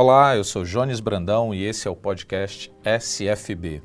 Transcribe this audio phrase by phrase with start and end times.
[0.00, 3.82] Olá, eu sou Jones Brandão e esse é o podcast SFB.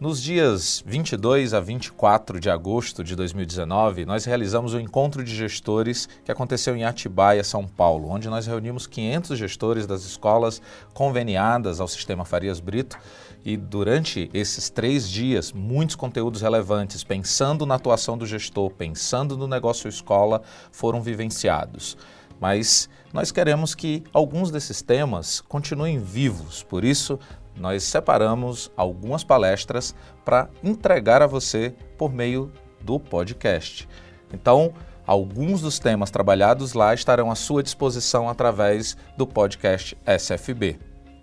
[0.00, 5.32] Nos dias 22 a 24 de agosto de 2019, nós realizamos o um encontro de
[5.32, 10.60] gestores que aconteceu em Atibaia, São Paulo, onde nós reunimos 500 gestores das escolas
[10.92, 12.98] conveniadas ao Sistema Farias Brito
[13.44, 19.46] e durante esses três dias, muitos conteúdos relevantes, pensando na atuação do gestor, pensando no
[19.46, 20.42] negócio escola,
[20.72, 21.96] foram vivenciados.
[22.40, 27.18] Mas nós queremos que alguns desses temas continuem vivos, por isso
[27.56, 33.88] nós separamos algumas palestras para entregar a você por meio do podcast.
[34.32, 34.72] Então,
[35.06, 40.78] alguns dos temas trabalhados lá estarão à sua disposição através do podcast SFB.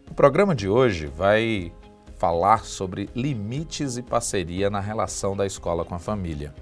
[0.09, 1.71] O programa de hoje vai
[2.17, 6.53] falar sobre limites e parceria na relação da escola com a família.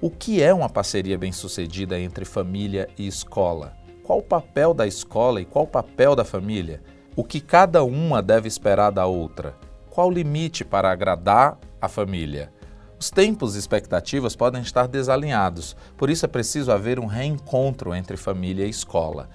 [0.00, 3.76] O que é uma parceria bem-sucedida entre família e escola?
[4.04, 6.80] Qual o papel da escola e qual o papel da família?
[7.16, 9.56] O que cada uma deve esperar da outra?
[9.90, 12.52] Qual o limite para agradar a família?
[12.96, 18.16] Os tempos e expectativas podem estar desalinhados, por isso é preciso haver um reencontro entre
[18.16, 19.28] família e escola.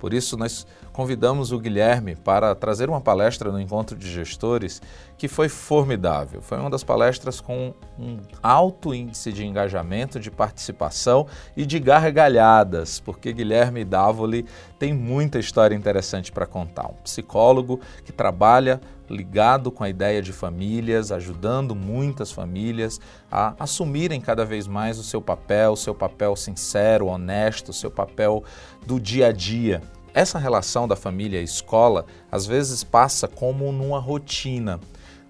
[0.00, 0.66] Por isso, nós
[0.98, 4.82] convidamos o Guilherme para trazer uma palestra no Encontro de Gestores
[5.16, 6.42] que foi formidável.
[6.42, 12.98] Foi uma das palestras com um alto índice de engajamento, de participação e de gargalhadas,
[12.98, 14.44] porque Guilherme Davoli
[14.76, 16.88] tem muita história interessante para contar.
[16.88, 24.20] Um psicólogo que trabalha ligado com a ideia de famílias, ajudando muitas famílias a assumirem
[24.20, 28.42] cada vez mais o seu papel, o seu papel sincero, honesto, o seu papel
[28.84, 29.80] do dia a dia.
[30.18, 34.80] Essa relação da família e escola às vezes passa como numa rotina.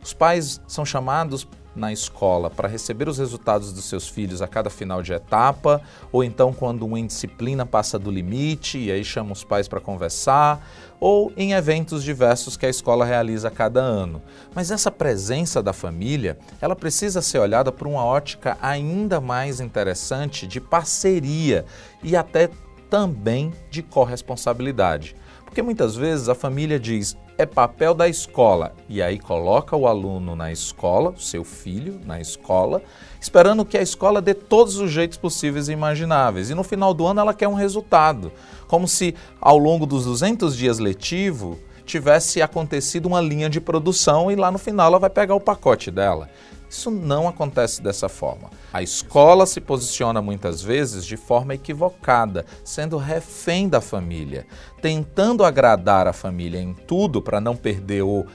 [0.02, 4.70] Os pais são chamados na escola para receber os resultados dos seus filhos a cada
[4.70, 9.44] final de etapa, ou então quando uma indisciplina passa do limite e aí chama os
[9.44, 10.66] pais para conversar,
[10.98, 14.22] ou em eventos diversos que a escola realiza a cada ano.
[14.54, 20.46] Mas essa presença da família, ela precisa ser olhada por uma ótica ainda mais interessante
[20.46, 21.66] de parceria
[22.02, 22.48] e até
[22.88, 25.14] também de corresponsabilidade.
[25.44, 28.74] Porque muitas vezes a família diz: é papel da escola.
[28.88, 32.82] E aí coloca o aluno na escola, seu filho na escola,
[33.20, 36.50] esperando que a escola dê todos os jeitos possíveis e imagináveis.
[36.50, 38.32] E no final do ano ela quer um resultado.
[38.66, 44.36] Como se ao longo dos 200 dias letivo tivesse acontecido uma linha de produção e
[44.36, 46.28] lá no final ela vai pegar o pacote dela.
[46.68, 48.50] Isso não acontece dessa forma.
[48.72, 54.46] A escola se posiciona muitas vezes de forma equivocada, sendo refém da família,
[54.82, 58.26] tentando agradar a família em tudo para não perder o,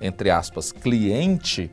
[0.00, 1.70] entre aspas, cliente.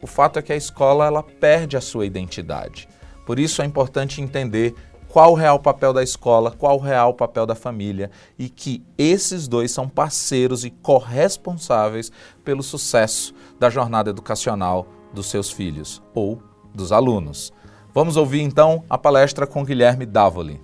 [0.00, 2.88] O fato é que a escola ela perde a sua identidade.
[3.26, 4.74] Por isso é importante entender
[5.06, 9.48] qual o real papel da escola, qual o real papel da família e que esses
[9.48, 12.12] dois são parceiros e corresponsáveis
[12.44, 16.42] pelo sucesso da jornada educacional dos seus filhos ou
[16.74, 17.52] dos alunos.
[17.92, 20.60] Vamos ouvir então a palestra com Guilherme Davoli.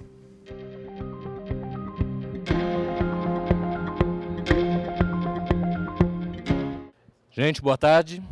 [7.30, 8.22] Gente, boa tarde.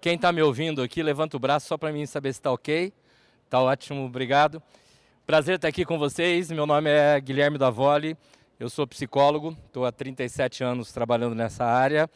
[0.00, 2.92] Quem está me ouvindo aqui, levanta o braço só para mim saber se está ok.
[3.44, 4.62] Está ótimo, obrigado.
[5.26, 6.50] Prazer estar aqui com vocês.
[6.50, 8.16] Meu nome é Guilherme Davoli.
[8.60, 12.08] Eu sou psicólogo, estou há 37 anos trabalhando nessa área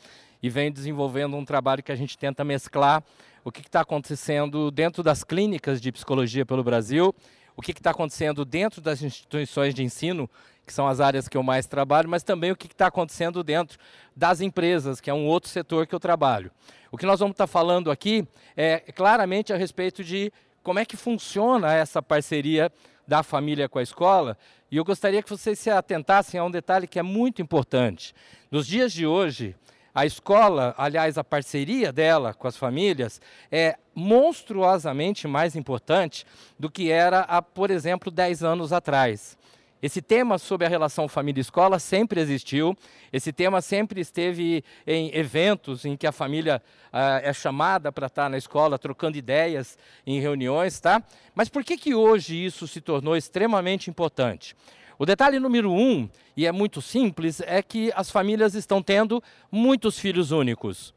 [0.43, 3.03] e vem desenvolvendo um trabalho que a gente tenta mesclar
[3.45, 7.15] o que está acontecendo dentro das clínicas de psicologia pelo Brasil,
[7.57, 10.29] o que está acontecendo dentro das instituições de ensino,
[10.67, 13.79] que são as áreas que eu mais trabalho, mas também o que está acontecendo dentro
[14.17, 16.51] das empresas, que é um outro setor que eu trabalho.
[16.91, 18.27] O que nós vamos estar tá falando aqui
[18.57, 20.33] é claramente a respeito de
[20.63, 22.71] como é que funciona essa parceria
[23.07, 24.39] da família com a escola,
[24.71, 28.15] e eu gostaria que vocês se atentassem a um detalhe que é muito importante.
[28.51, 29.57] Nos dias de hoje,
[29.95, 33.21] a escola, aliás, a parceria dela com as famílias
[33.51, 36.25] é monstruosamente mais importante
[36.59, 39.37] do que era há, por exemplo, 10 anos atrás.
[39.83, 42.79] Esse tema sobre a relação família-escola sempre existiu,
[43.13, 46.63] esse tema sempre esteve em eventos em que a família
[46.93, 51.03] ah, é chamada para estar na escola, trocando ideias em reuniões, tá?
[51.35, 54.55] Mas por que, que hoje isso se tornou extremamente importante?
[55.03, 59.21] O detalhe número um, e é muito simples, é que as famílias estão tendo
[59.51, 60.95] muitos filhos únicos.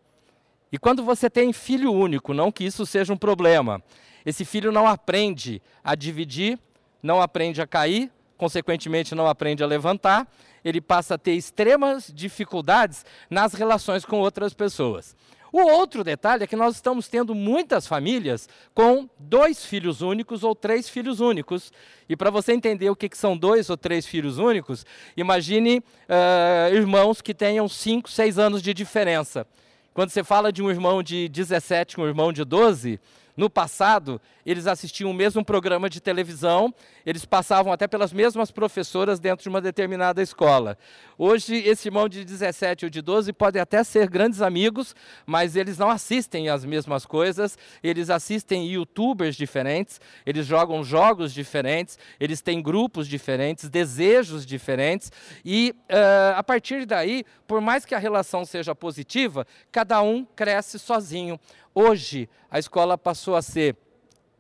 [0.72, 3.82] E quando você tem filho único, não que isso seja um problema,
[4.24, 6.60] esse filho não aprende a dividir,
[7.02, 10.32] não aprende a cair, consequentemente não aprende a levantar,
[10.64, 15.16] ele passa a ter extremas dificuldades nas relações com outras pessoas.
[15.58, 20.54] O outro detalhe é que nós estamos tendo muitas famílias com dois filhos únicos ou
[20.54, 21.72] três filhos únicos.
[22.10, 24.86] E para você entender o que, que, são dois ou três filhos únicos,
[25.16, 29.48] imagine uh, irmãos que tenham cinco, seis anos de diferença.
[29.94, 33.00] Quando você fala de um irmão de 17 com um irmão de 12,
[33.36, 36.74] no passado, eles assistiam o mesmo programa de televisão,
[37.06, 40.78] eles passavam até pelas mesmas professoras dentro de uma determinada escola.
[41.18, 44.96] Hoje, esse irmão de 17 ou de 12 podem até ser grandes amigos,
[45.26, 51.98] mas eles não assistem as mesmas coisas, eles assistem youtubers diferentes, eles jogam jogos diferentes,
[52.20, 55.12] eles têm grupos diferentes, desejos diferentes,
[55.44, 60.80] e uh, a partir daí, por mais que a relação seja positiva, cada um cresce
[60.80, 61.40] sozinho.
[61.78, 63.76] Hoje, a escola passou a ser,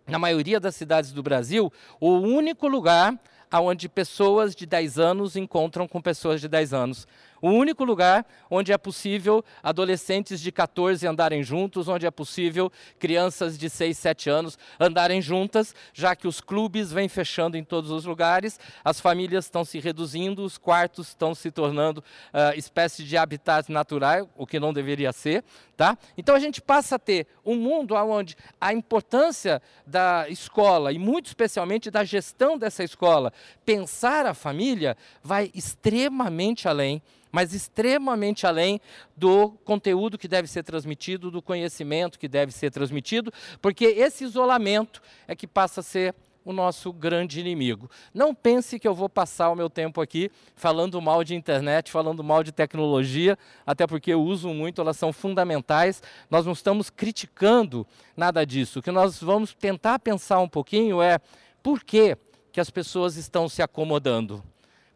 [0.08, 3.20] na maioria das cidades do Brasil, o único lugar
[3.54, 7.08] onde pessoas de 10 anos encontram com pessoas de 10 anos.
[7.42, 13.58] O único lugar onde é possível adolescentes de 14 andarem juntos, onde é possível crianças
[13.58, 18.06] de 6, 7 anos andarem juntas, já que os clubes vêm fechando em todos os
[18.06, 23.72] lugares, as famílias estão se reduzindo, os quartos estão se tornando uh, espécie de habitat
[23.72, 25.44] natural, o que não deveria ser.
[25.78, 25.98] Tá?
[26.18, 31.26] Então a gente passa a ter um mundo onde a importância da escola, e muito
[31.26, 33.34] especialmente da gestão dessa escola,
[33.66, 37.02] pensar a família, vai extremamente além
[37.36, 38.80] mas extremamente além
[39.14, 43.30] do conteúdo que deve ser transmitido, do conhecimento que deve ser transmitido,
[43.62, 46.16] porque esse isolamento é que passa a ser
[46.46, 47.90] o nosso grande inimigo.
[48.14, 52.24] Não pense que eu vou passar o meu tempo aqui falando mal de internet, falando
[52.24, 56.04] mal de tecnologia, até porque eu uso muito, elas são fundamentais.
[56.30, 58.80] Nós não estamos criticando nada disso.
[58.80, 61.20] O que nós vamos tentar pensar um pouquinho é
[61.64, 62.16] por que,
[62.52, 64.44] que as pessoas estão se acomodando.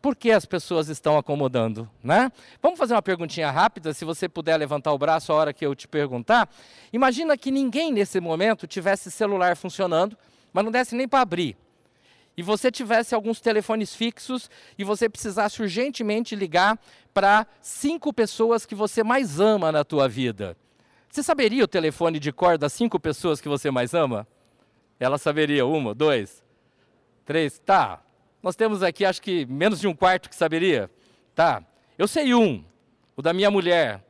[0.01, 1.89] Por que as pessoas estão acomodando?
[2.01, 2.31] Né?
[2.61, 5.75] Vamos fazer uma perguntinha rápida, se você puder levantar o braço a hora que eu
[5.75, 6.49] te perguntar.
[6.93, 10.17] Imagina que ninguém nesse momento tivesse celular funcionando,
[10.53, 11.57] mas não desse nem para abrir.
[12.35, 16.79] E você tivesse alguns telefones fixos e você precisasse urgentemente ligar
[17.13, 20.55] para cinco pessoas que você mais ama na tua vida.
[21.09, 24.27] Você saberia o telefone de cor das cinco pessoas que você mais ama?
[24.99, 26.43] Ela saberia uma, dois,
[27.25, 28.01] três, tá.
[28.41, 30.89] Nós temos aqui, acho que menos de um quarto que saberia.
[31.35, 31.63] Tá.
[31.97, 32.63] Eu sei um,
[33.17, 34.01] o da minha mulher.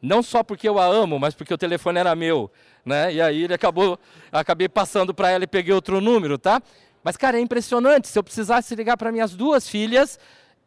[0.00, 2.50] Não só porque eu a amo, mas porque o telefone era meu.
[2.86, 3.14] Né?
[3.14, 3.98] E aí ele acabou,
[4.30, 6.62] acabei passando para ela e peguei outro número, tá?
[7.02, 8.06] Mas, cara, é impressionante.
[8.06, 10.20] Se eu precisasse ligar para minhas duas filhas,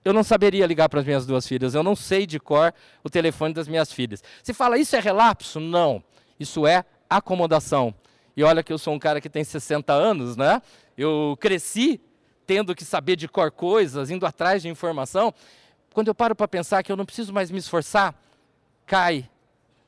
[0.03, 1.73] eu não saberia ligar para as minhas duas filhas.
[1.73, 2.73] Eu não sei de cor
[3.03, 4.21] o telefone das minhas filhas.
[4.43, 5.61] Você fala, isso é relapso?
[5.61, 6.03] Não.
[6.37, 7.95] Isso é acomodação.
[8.35, 10.61] E olha que eu sou um cara que tem 60 anos, né?
[10.97, 12.01] Eu cresci
[12.45, 15.33] tendo que saber de cor coisas, indo atrás de informação,
[15.93, 18.15] quando eu paro para pensar que eu não preciso mais me esforçar,
[18.85, 19.29] cai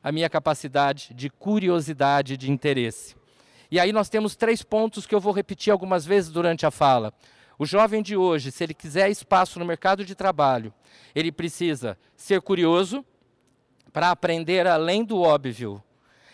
[0.04, 3.16] a minha capacidade de curiosidade, de interesse.
[3.70, 7.14] E aí nós temos três pontos que eu vou repetir algumas vezes durante a fala.
[7.58, 10.74] O jovem de hoje, se ele quiser espaço no mercado de trabalho,
[11.14, 13.06] ele precisa ser curioso
[13.94, 15.82] para aprender além do óbvio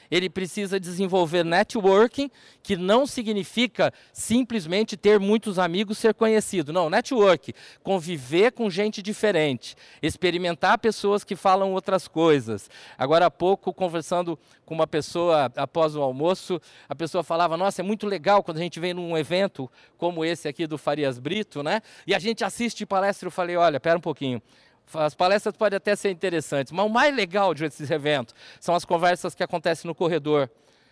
[0.09, 2.29] ele precisa desenvolver networking,
[2.61, 6.73] que não significa simplesmente ter muitos amigos, ser conhecido.
[6.73, 12.69] Não, network, conviver com gente diferente, experimentar pessoas que falam outras coisas.
[12.97, 17.83] Agora há pouco, conversando com uma pessoa após o almoço, a pessoa falava: Nossa, é
[17.83, 21.81] muito legal quando a gente vem num evento como esse aqui do Farias Brito, né?
[22.05, 23.27] E a gente assiste palestra.
[23.27, 24.41] Eu falei: Olha, pera um pouquinho.
[24.93, 28.85] As palestras podem até ser interessantes, mas o mais legal de esses eventos são as
[28.85, 30.49] conversas que acontecem no corredor.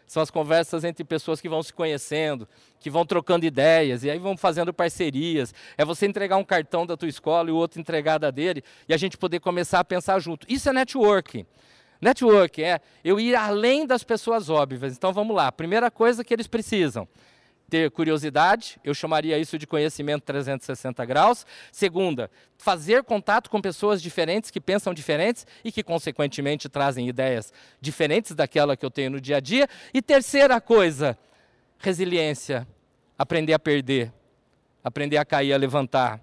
[0.07, 2.47] São as conversas entre pessoas que vão se conhecendo,
[2.79, 5.53] que vão trocando ideias, e aí vão fazendo parcerias.
[5.77, 8.93] É você entregar um cartão da tua escola e o outro entregar da dele, e
[8.93, 10.45] a gente poder começar a pensar junto.
[10.47, 11.45] Isso é networking.
[11.99, 14.95] Network é eu ir além das pessoas óbvias.
[14.95, 15.51] Então vamos lá.
[15.51, 17.07] Primeira coisa que eles precisam:
[17.69, 21.45] ter curiosidade, eu chamaria isso de conhecimento 360 graus.
[21.71, 28.33] Segunda, fazer contato com pessoas diferentes que pensam diferentes e que, consequentemente, trazem ideias diferentes
[28.33, 29.67] daquela que eu tenho no dia a dia.
[29.93, 31.17] E terceira coisa,
[31.79, 32.67] resiliência,
[33.17, 34.11] aprender a perder,
[34.83, 36.21] aprender a cair, a levantar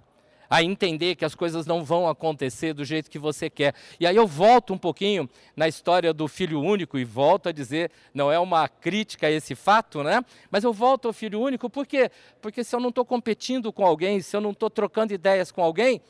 [0.52, 3.74] a entender que as coisas não vão acontecer do jeito que você quer.
[3.98, 7.90] E aí eu volto um pouquinho na história do filho único e volto a dizer,
[8.12, 10.22] não é uma crítica a esse fato, né?
[10.50, 12.10] Mas eu volto ao filho único por quê?
[12.42, 15.62] Porque se eu não estou competindo com alguém, se eu não estou trocando ideias com
[15.62, 16.02] alguém,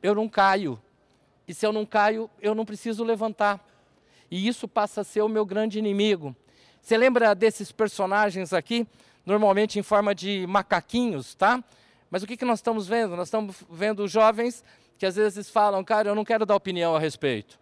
[0.00, 0.80] eu não caio.
[1.48, 3.58] E se eu não caio, eu não preciso levantar.
[4.30, 6.32] E isso passa a ser o meu grande inimigo.
[6.80, 8.86] Você lembra desses personagens aqui?
[9.26, 11.60] Normalmente em forma de macaquinhos, tá?
[12.14, 13.16] Mas o que, que nós estamos vendo?
[13.16, 14.62] Nós estamos vendo jovens
[14.96, 17.58] que às vezes falam, cara, eu não quero dar opinião a respeito.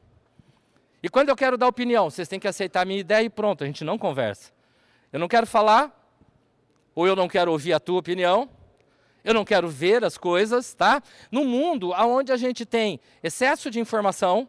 [1.02, 3.64] E quando eu quero dar opinião, vocês têm que aceitar a minha ideia e pronto,
[3.64, 4.52] a gente não conversa.
[5.10, 5.90] Eu não quero falar,
[6.94, 8.46] ou eu não quero ouvir a tua opinião,
[9.24, 11.02] eu não quero ver as coisas, tá?
[11.30, 14.46] No mundo onde a gente tem excesso de informação,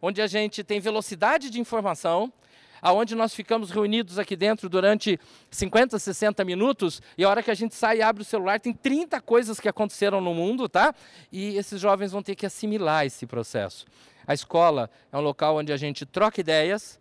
[0.00, 2.32] onde a gente tem velocidade de informação,
[2.82, 5.18] aonde nós ficamos reunidos aqui dentro durante
[5.50, 8.72] 50, 60 minutos, e a hora que a gente sai e abre o celular, tem
[8.72, 10.92] 30 coisas que aconteceram no mundo, tá?
[11.30, 13.86] E esses jovens vão ter que assimilar esse processo.
[14.26, 17.00] A escola é um local onde a gente troca ideias,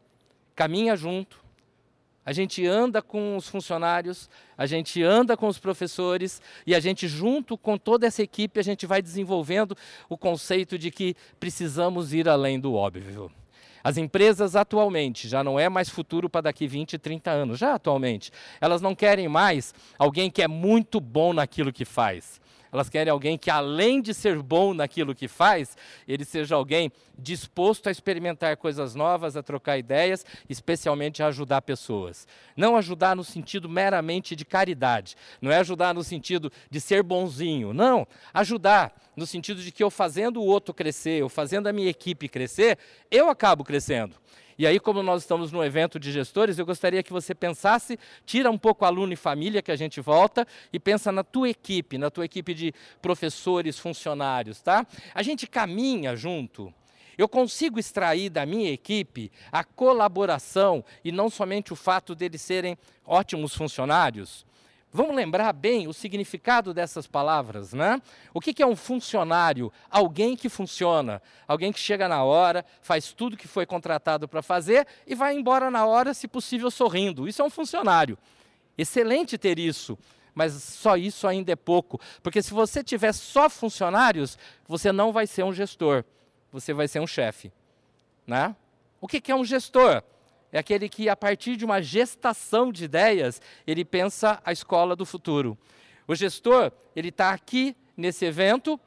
[0.55, 1.41] caminha junto,
[2.23, 7.07] a gente anda com os funcionários, a gente anda com os professores e a gente,
[7.07, 9.75] junto com toda essa equipe, a gente vai desenvolvendo
[10.07, 13.31] o conceito de que precisamos ir além do óbvio.
[13.83, 18.31] As empresas atualmente já não é mais futuro para daqui 20, 30 anos, já atualmente.
[18.59, 22.40] Elas não querem mais alguém que é muito bom naquilo que faz.
[22.71, 25.75] Elas querem alguém que, além de ser bom naquilo que faz,
[26.07, 32.27] ele seja alguém disposto a experimentar coisas novas, a trocar ideias, especialmente a ajudar pessoas.
[32.55, 37.73] Não ajudar no sentido meramente de caridade, não é ajudar no sentido de ser bonzinho,
[37.73, 38.07] não.
[38.33, 42.29] Ajudar no sentido de que eu fazendo o outro crescer, eu fazendo a minha equipe
[42.29, 42.77] crescer,
[43.09, 44.15] eu acabo crescendo.
[44.57, 48.49] E aí, como nós estamos no evento de gestores, eu gostaria que você pensasse, tira
[48.49, 52.09] um pouco aluno e família que a gente volta e pensa na tua equipe, na
[52.09, 54.85] tua equipe de professores, funcionários, tá?
[55.13, 56.73] A gente caminha junto.
[57.17, 62.77] Eu consigo extrair da minha equipe a colaboração e não somente o fato deles serem
[63.05, 64.45] ótimos funcionários.
[64.93, 68.01] Vamos lembrar bem o significado dessas palavras, né?
[68.33, 69.71] O que é um funcionário?
[69.89, 74.85] Alguém que funciona, alguém que chega na hora, faz tudo que foi contratado para fazer
[75.07, 77.25] e vai embora na hora, se possível, sorrindo.
[77.25, 78.17] Isso é um funcionário.
[78.77, 79.97] Excelente ter isso,
[80.35, 85.25] mas só isso ainda é pouco, porque se você tiver só funcionários, você não vai
[85.25, 86.03] ser um gestor,
[86.51, 87.51] você vai ser um chefe,
[88.27, 88.55] né?
[88.99, 90.03] O que é um gestor?
[90.51, 95.05] É aquele que, a partir de uma gestação de ideias, ele pensa a escola do
[95.05, 95.57] futuro.
[96.07, 98.79] O gestor, ele está aqui nesse evento,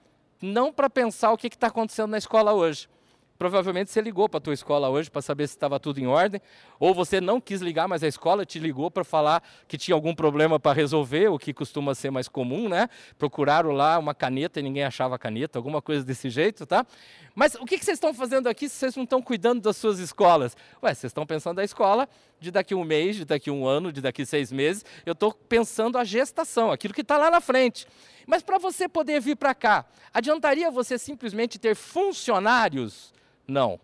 [0.43, 2.89] não para pensar o que está acontecendo na escola hoje,
[3.37, 6.41] Provavelmente você ligou para a tua escola hoje para saber se estava tudo em ordem,
[6.79, 10.15] ou você não quis ligar, mas a escola te ligou para falar que tinha algum
[10.15, 12.89] problema para resolver, o que costuma ser mais comum, né?
[13.19, 16.87] Procuraram lá uma caneta e ninguém achava a caneta, alguma coisa desse jeito, tá?
[17.35, 19.99] Mas o que, que vocês estão fazendo aqui se vocês não estão cuidando das suas
[19.99, 20.57] escolas?
[20.81, 24.01] Ué, vocês estão pensando da escola de daqui um mês, de daqui um ano, de
[24.01, 24.85] daqui seis meses.
[25.05, 27.87] Eu estou pensando a gestação, aquilo que está lá na frente.
[28.27, 33.13] Mas para você poder vir para cá, adiantaria você simplesmente ter funcionários
[33.47, 33.79] não.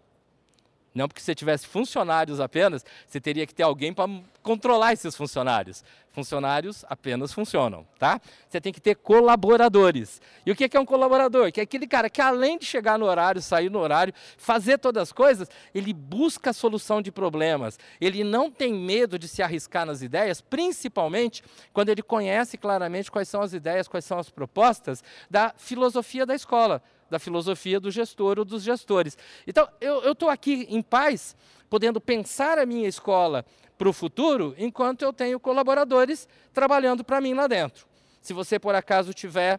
[0.92, 4.10] Não porque se tivesse funcionários apenas, você teria que ter alguém para
[4.42, 5.84] controlar esses funcionários.
[6.10, 8.20] Funcionários apenas funcionam, tá?
[8.48, 10.20] Você tem que ter colaboradores.
[10.44, 11.52] E o que é um colaborador?
[11.52, 15.04] Que é aquele cara que além de chegar no horário, sair no horário, fazer todas
[15.04, 17.78] as coisas, ele busca a solução de problemas.
[18.00, 23.28] Ele não tem medo de se arriscar nas ideias, principalmente quando ele conhece claramente quais
[23.28, 28.38] são as ideias, quais são as propostas da filosofia da escola da filosofia do gestor
[28.38, 29.18] ou dos gestores.
[29.46, 31.36] Então, eu estou aqui em paz,
[31.68, 33.44] podendo pensar a minha escola
[33.76, 37.86] para o futuro, enquanto eu tenho colaboradores trabalhando para mim lá dentro.
[38.20, 39.58] Se você, por acaso, tiver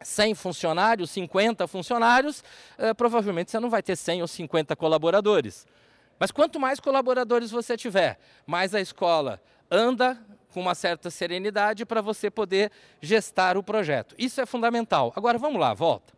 [0.00, 2.42] 100 funcionários, 50 funcionários,
[2.78, 5.66] eh, provavelmente você não vai ter 100 ou 50 colaboradores.
[6.18, 10.16] Mas quanto mais colaboradores você tiver, mais a escola anda
[10.52, 14.14] com uma certa serenidade para você poder gestar o projeto.
[14.18, 15.12] Isso é fundamental.
[15.16, 16.12] Agora vamos lá, volta.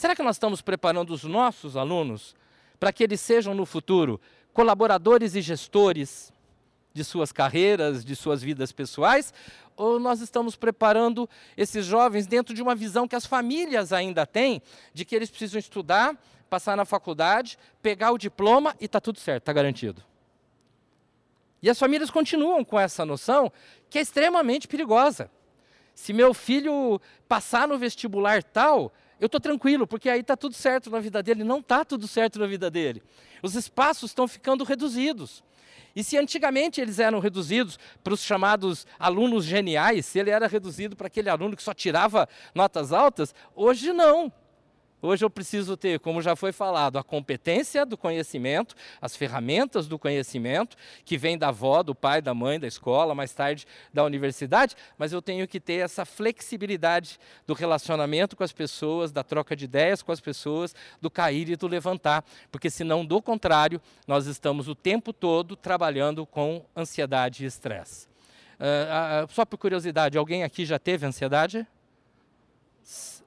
[0.00, 2.34] Será que nós estamos preparando os nossos alunos
[2.78, 4.18] para que eles sejam no futuro
[4.50, 6.32] colaboradores e gestores
[6.94, 9.34] de suas carreiras, de suas vidas pessoais?
[9.76, 14.62] Ou nós estamos preparando esses jovens dentro de uma visão que as famílias ainda têm,
[14.94, 19.42] de que eles precisam estudar, passar na faculdade, pegar o diploma e está tudo certo,
[19.42, 20.02] está garantido?
[21.62, 23.52] E as famílias continuam com essa noção
[23.90, 25.30] que é extremamente perigosa.
[25.94, 28.90] Se meu filho passar no vestibular tal,
[29.20, 31.44] eu estou tranquilo, porque aí está tudo certo na vida dele.
[31.44, 33.02] Não está tudo certo na vida dele.
[33.42, 35.44] Os espaços estão ficando reduzidos.
[35.94, 40.96] E se antigamente eles eram reduzidos para os chamados alunos geniais, se ele era reduzido
[40.96, 44.32] para aquele aluno que só tirava notas altas, hoje não.
[45.02, 49.98] Hoje eu preciso ter, como já foi falado, a competência do conhecimento, as ferramentas do
[49.98, 54.76] conhecimento, que vem da avó, do pai, da mãe, da escola, mais tarde da universidade,
[54.98, 59.64] mas eu tenho que ter essa flexibilidade do relacionamento com as pessoas, da troca de
[59.64, 64.68] ideias com as pessoas, do cair e do levantar, porque senão, do contrário, nós estamos
[64.68, 68.06] o tempo todo trabalhando com ansiedade e estresse.
[68.60, 71.66] Uh, uh, só por curiosidade, alguém aqui já teve ansiedade?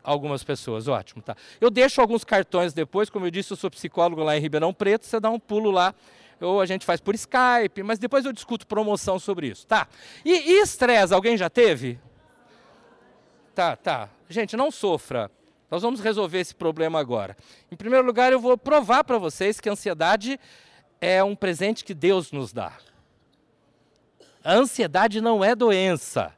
[0.04, 1.36] Algumas pessoas, ótimo, tá.
[1.62, 5.06] Eu deixo alguns cartões depois, como eu disse, eu sou psicólogo lá em Ribeirão Preto,
[5.06, 5.94] você dá um pulo lá,
[6.42, 9.88] ou a gente faz por Skype, mas depois eu discuto promoção sobre isso, tá.
[10.26, 12.00] E estresse, alguém já teve?
[13.56, 14.10] Tá, tá.
[14.28, 15.30] Gente, não sofra.
[15.70, 17.36] Nós vamos resolver esse problema agora.
[17.72, 20.40] Em primeiro lugar, eu vou provar para vocês que a ansiedade
[21.00, 22.74] é um presente que Deus nos dá.
[24.44, 26.34] A ansiedade não é doença,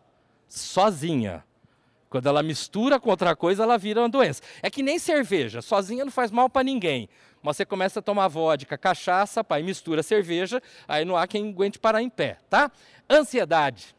[0.48, 1.44] sozinha.
[2.16, 4.42] Quando ela mistura com outra coisa, ela vira uma doença.
[4.64, 7.10] É que nem cerveja, sozinha não faz mal para ninguém.
[7.44, 11.78] Mas você começa a tomar vodka, cachaça, pai, mistura cerveja, aí não há quem aguente
[11.78, 12.72] parar em pé, tá?
[13.10, 13.94] Ansiedade,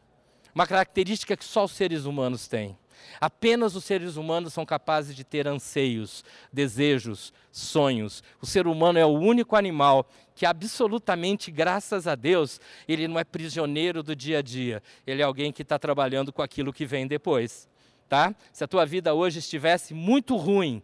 [0.55, 2.75] uma característica que só os seres humanos têm.
[3.21, 8.23] Apenas os seres humanos são capazes de ter anseios, desejos, sonhos.
[8.41, 13.23] O ser humano é o único animal que, absolutamente, graças a Deus, ele não é
[13.23, 14.81] prisioneiro do dia a dia.
[15.05, 17.69] Ele é alguém que está trabalhando com aquilo que vem depois.
[18.09, 18.33] Tá?
[18.53, 20.81] Se a tua vida hoje estivesse muito ruim,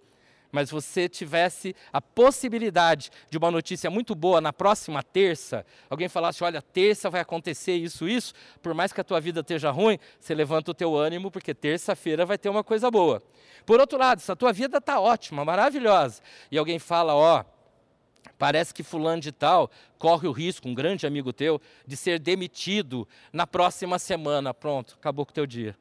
[0.52, 6.44] mas você tivesse a possibilidade de uma notícia muito boa na próxima terça, alguém falasse,
[6.44, 10.36] olha, terça vai acontecer isso, isso, por mais que a tua vida esteja ruim, você
[10.36, 13.24] levanta o teu ânimo, porque terça-feira vai ter uma coisa boa.
[13.66, 17.44] Por outro lado, se a tua vida está ótima, maravilhosa, e alguém fala, ó,
[18.38, 23.08] Parece que fulano de tal corre o risco, um grande amigo teu, de ser demitido
[23.32, 24.54] na próxima semana.
[24.54, 25.78] Pronto, acabou com o teu dia.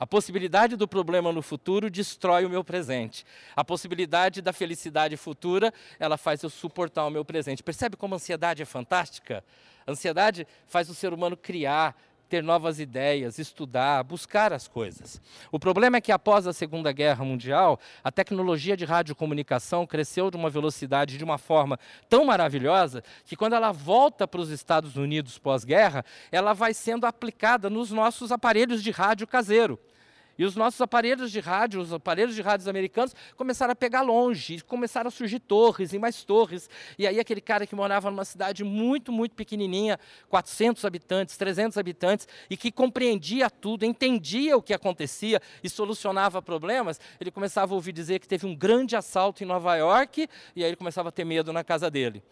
[0.00, 3.22] A possibilidade do problema no futuro destrói o meu presente.
[3.54, 7.62] A possibilidade da felicidade futura, ela faz eu suportar o meu presente.
[7.62, 9.44] Percebe como a ansiedade é fantástica?
[9.86, 11.94] A ansiedade faz o ser humano criar,
[12.30, 15.20] ter novas ideias, estudar, buscar as coisas.
[15.52, 20.36] O problema é que após a Segunda Guerra Mundial, a tecnologia de radiocomunicação cresceu de
[20.38, 21.78] uma velocidade, de uma forma
[22.08, 27.68] tão maravilhosa, que quando ela volta para os Estados Unidos pós-guerra, ela vai sendo aplicada
[27.68, 29.78] nos nossos aparelhos de rádio caseiro.
[30.40, 34.62] E os nossos aparelhos de rádio, os aparelhos de rádios americanos, começaram a pegar longe,
[34.62, 36.66] começaram a surgir torres e mais torres.
[36.98, 42.26] E aí aquele cara que morava numa cidade muito, muito pequenininha, 400 habitantes, 300 habitantes,
[42.48, 47.92] e que compreendia tudo, entendia o que acontecia e solucionava problemas, ele começava a ouvir
[47.92, 50.26] dizer que teve um grande assalto em Nova York,
[50.56, 52.22] e aí ele começava a ter medo na casa dele.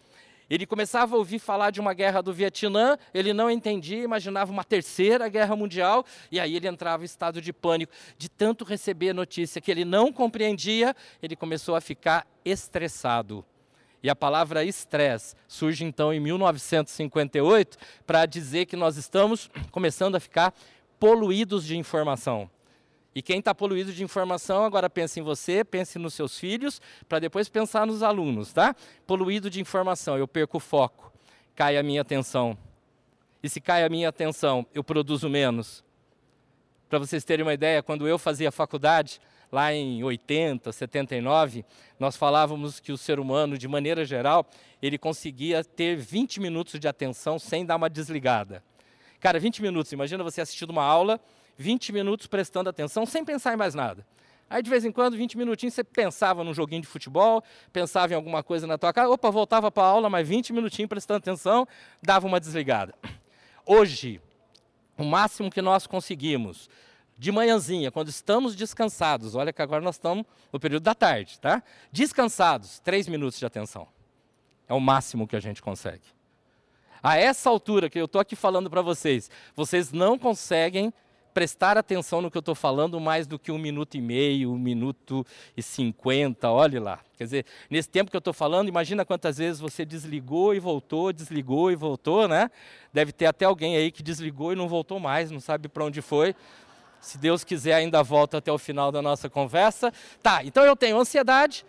[0.49, 4.63] Ele começava a ouvir falar de uma guerra do Vietnã, ele não entendia, imaginava uma
[4.63, 7.93] terceira guerra mundial, e aí ele entrava em estado de pânico.
[8.17, 13.45] De tanto receber notícia que ele não compreendia, ele começou a ficar estressado.
[14.01, 20.19] E a palavra estresse surge então em 1958 para dizer que nós estamos começando a
[20.19, 20.53] ficar
[20.99, 22.49] poluídos de informação.
[23.13, 27.19] E quem está poluído de informação, agora pense em você, pense nos seus filhos, para
[27.19, 28.75] depois pensar nos alunos, tá?
[29.07, 31.11] Poluído de informação, eu perco o foco,
[31.55, 32.57] cai a minha atenção.
[33.41, 35.83] E se cai a minha atenção, eu produzo menos.
[36.89, 39.19] Para vocês terem uma ideia, quando eu fazia faculdade,
[39.51, 41.65] lá em 80, 79,
[41.99, 44.45] nós falávamos que o ser humano, de maneira geral,
[44.81, 48.63] ele conseguia ter 20 minutos de atenção sem dar uma desligada.
[49.19, 51.19] Cara, 20 minutos, imagina você assistindo uma aula
[51.59, 54.07] 20 minutos prestando atenção sem pensar em mais nada.
[54.49, 58.15] Aí de vez em quando, 20 minutinhos, você pensava num joguinho de futebol, pensava em
[58.15, 61.67] alguma coisa na tua casa, opa, voltava para a aula, mas 20 minutinhos prestando atenção,
[62.01, 62.95] dava uma desligada.
[63.65, 64.21] Hoje,
[64.97, 66.69] o máximo que nós conseguimos,
[67.17, 71.61] de manhãzinha, quando estamos descansados, olha que agora nós estamos no período da tarde, tá?
[71.91, 73.85] Descansados, 3 minutos de atenção.
[74.67, 76.07] É o máximo que a gente consegue.
[77.03, 80.93] A essa altura que eu estou aqui falando para vocês, vocês não conseguem
[81.33, 84.57] prestar atenção no que eu estou falando mais do que um minuto e meio, um
[84.57, 86.99] minuto e cinquenta, olhe lá.
[87.17, 91.11] Quer dizer, nesse tempo que eu estou falando, imagina quantas vezes você desligou e voltou,
[91.11, 92.49] desligou e voltou, né?
[92.93, 96.01] Deve ter até alguém aí que desligou e não voltou mais, não sabe para onde
[96.01, 96.35] foi.
[97.01, 99.93] Se Deus quiser, ainda volta até o final da nossa conversa.
[100.21, 101.65] Tá, então eu tenho ansiedade,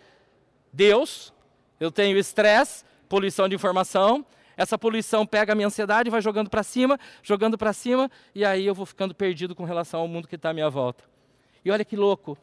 [0.73, 1.33] Deus,
[1.79, 6.63] eu tenho estresse, poluição de informação, essa poluição pega a minha ansiedade, vai jogando para
[6.63, 10.35] cima, jogando para cima, e aí eu vou ficando perdido com relação ao mundo que
[10.35, 11.03] está à minha volta.
[11.63, 12.37] E olha que louco.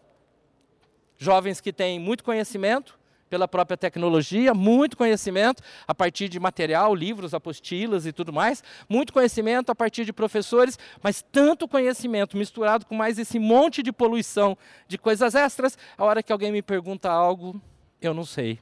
[1.16, 7.34] Jovens que têm muito conhecimento pela própria tecnologia, muito conhecimento a partir de material, livros,
[7.34, 12.94] apostilas e tudo mais, muito conhecimento a partir de professores, mas tanto conhecimento misturado com
[12.94, 17.60] mais esse monte de poluição de coisas extras, a hora que alguém me pergunta algo,
[18.00, 18.58] eu não sei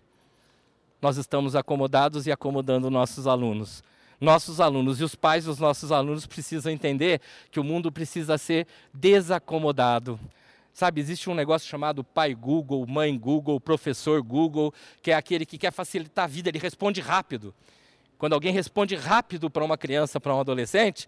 [1.07, 3.81] nós estamos acomodados e acomodando nossos alunos.
[4.21, 8.67] Nossos alunos e os pais dos nossos alunos precisam entender que o mundo precisa ser
[8.93, 10.19] desacomodado.
[10.75, 15.57] Sabe, existe um negócio chamado pai Google, mãe Google, professor Google, que é aquele que
[15.57, 17.55] quer facilitar a vida, ele responde rápido.
[18.19, 21.07] Quando alguém responde rápido para uma criança, para um adolescente,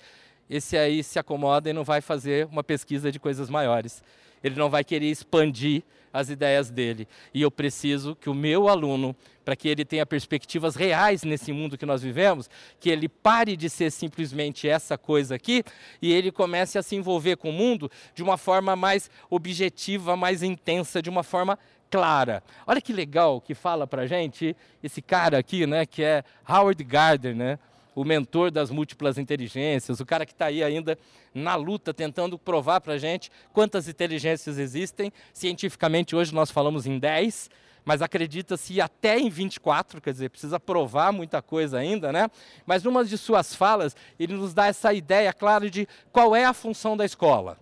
[0.49, 4.01] esse aí se acomoda e não vai fazer uma pesquisa de coisas maiores.
[4.43, 7.07] Ele não vai querer expandir as ideias dele.
[7.33, 11.79] E eu preciso que o meu aluno, para que ele tenha perspectivas reais nesse mundo
[11.79, 12.49] que nós vivemos,
[12.81, 15.63] que ele pare de ser simplesmente essa coisa aqui
[16.01, 20.43] e ele comece a se envolver com o mundo de uma forma mais objetiva, mais
[20.43, 21.59] intensa, de uma forma
[21.91, 22.43] clara.
[22.67, 27.35] Olha que legal que fala para gente esse cara aqui, né, que é Howard Gardner,
[27.35, 27.59] né?
[27.99, 30.97] O mentor das múltiplas inteligências, o cara que está aí ainda
[31.35, 35.13] na luta tentando provar para a gente quantas inteligências existem.
[35.33, 37.51] Cientificamente, hoje nós falamos em 10,
[37.85, 42.31] mas acredita-se até em 24, quer dizer, precisa provar muita coisa ainda, né?
[42.65, 46.53] Mas numa de suas falas, ele nos dá essa ideia clara de qual é a
[46.53, 47.59] função da escola.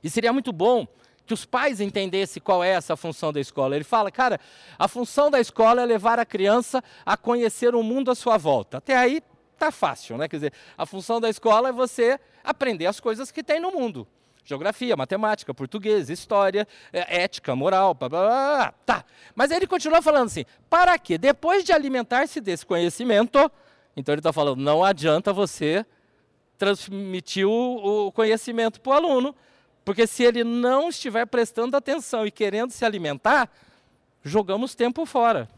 [0.00, 0.86] E seria muito bom
[1.26, 3.74] que os pais entendessem qual é essa função da escola.
[3.74, 4.38] Ele fala, cara,
[4.78, 8.78] a função da escola é levar a criança a conhecer o mundo à sua volta.
[8.78, 9.22] Até aí
[9.56, 10.28] tá fácil, né?
[10.28, 14.06] Quer dizer, a função da escola é você aprender as coisas que tem no mundo.
[14.44, 19.04] Geografia, matemática, português, história, é, ética, moral, blá, blá, blá, tá.
[19.34, 23.50] Mas aí ele continua falando assim, para que depois de alimentar-se desse conhecimento,
[23.96, 25.86] então ele está falando, não adianta você
[26.58, 29.34] transmitir o, o conhecimento para o aluno,
[29.84, 33.50] porque se ele não estiver prestando atenção e querendo se alimentar,
[34.22, 35.48] jogamos tempo fora,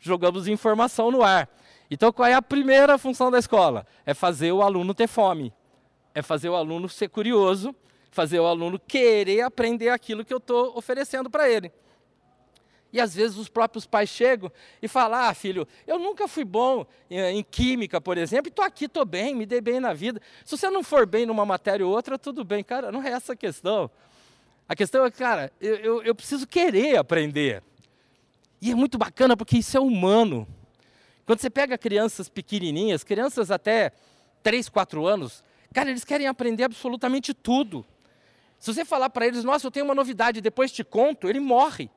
[0.00, 1.48] jogamos informação no ar.
[1.90, 3.86] Então, qual é a primeira função da escola?
[4.04, 5.52] É fazer o aluno ter fome,
[6.14, 7.74] é fazer o aluno ser curioso,
[8.10, 11.70] fazer o aluno querer aprender aquilo que eu estou oferecendo para ele.
[12.96, 16.86] E às vezes os próprios pais chegam e falam: Ah, filho, eu nunca fui bom
[17.10, 20.18] em, química, por exemplo, e estou aqui, estou bem, me dei bem na vida.
[20.46, 22.64] Se você não for bem numa matéria ou outra, tudo bem.
[22.64, 23.90] Cara, não é essa a questão.
[24.66, 27.62] A questão é, cara, eu, eu, eu preciso querer aprender.
[28.62, 30.48] E é muito bacana porque isso é humano.
[31.26, 33.92] Quando você pega crianças pequenininhas, crianças até
[34.42, 37.84] 3, 4 anos, cara, eles querem aprender absolutamente tudo.
[38.58, 41.90] Se você falar para eles, nossa, eu tenho uma novidade, depois te conto, ele morre.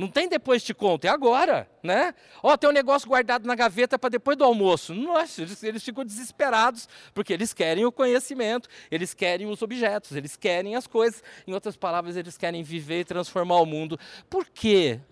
[0.00, 2.14] Não tem depois te conto, é agora, né?
[2.42, 4.94] Ó, tem um negócio guardado na gaveta para depois do almoço.
[4.94, 10.36] Nossa, eles, eles ficam desesperados, porque eles querem o conhecimento, eles querem os objetos, eles
[10.36, 11.22] querem as coisas.
[11.46, 14.00] Em outras palavras, eles querem viver e transformar o mundo.
[14.30, 15.02] Por quê?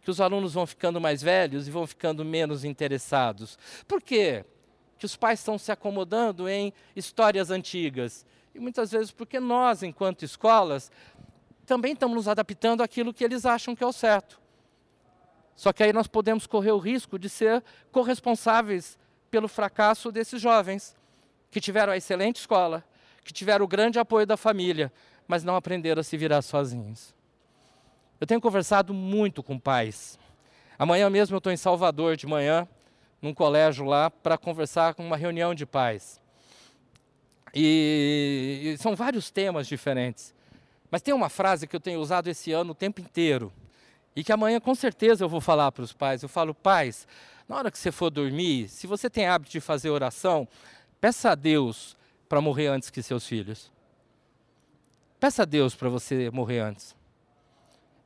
[0.00, 3.58] Que os alunos vão ficando mais velhos e vão ficando menos interessados.
[3.84, 4.44] Por quê?
[4.96, 8.24] Que os pais estão se acomodando em histórias antigas.
[8.54, 10.88] E muitas vezes porque nós, enquanto escolas,
[11.68, 14.40] também estamos nos adaptando àquilo que eles acham que é o certo.
[15.54, 18.98] Só que aí nós podemos correr o risco de ser corresponsáveis
[19.30, 20.96] pelo fracasso desses jovens
[21.50, 22.82] que tiveram a excelente escola,
[23.22, 24.90] que tiveram o grande apoio da família,
[25.26, 27.14] mas não aprenderam a se virar sozinhos.
[28.18, 30.18] Eu tenho conversado muito com pais.
[30.78, 32.66] Amanhã mesmo eu estou em Salvador de manhã,
[33.20, 36.18] num colégio lá, para conversar com uma reunião de pais.
[37.54, 40.37] E, e são vários temas diferentes.
[40.90, 43.52] Mas tem uma frase que eu tenho usado esse ano o tempo inteiro
[44.16, 46.22] e que amanhã com certeza eu vou falar para os pais.
[46.22, 47.06] Eu falo, pais,
[47.48, 50.48] na hora que você for dormir, se você tem hábito de fazer oração,
[51.00, 51.96] peça a Deus
[52.28, 53.70] para morrer antes que seus filhos.
[55.20, 56.96] Peça a Deus para você morrer antes.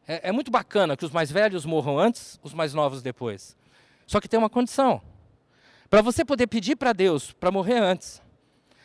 [0.07, 3.57] É, é muito bacana que os mais velhos morram antes, os mais novos depois.
[4.07, 5.01] Só que tem uma condição.
[5.89, 8.23] Para você poder pedir para Deus para morrer antes,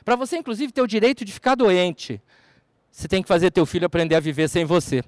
[0.04, 2.22] para você inclusive ter o direito de ficar doente,
[2.98, 5.04] você tem que fazer teu filho aprender a viver sem você.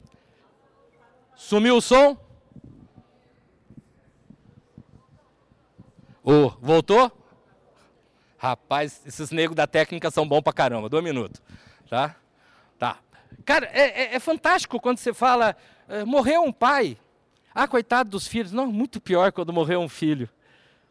[1.36, 2.15] Sumiu o som?
[6.23, 7.12] Oh, voltou?
[8.38, 10.88] Rapaz, esses negros da técnica são bons pra caramba.
[10.88, 11.41] Dois minutos.
[11.89, 12.15] Tá?
[12.78, 12.99] Tá.
[13.43, 15.56] Cara, é, é, é fantástico quando você fala,
[15.88, 16.95] é, morreu um pai.
[17.56, 18.52] Ah, coitado dos filhos.
[18.52, 20.30] Não, muito pior quando morreu um filho.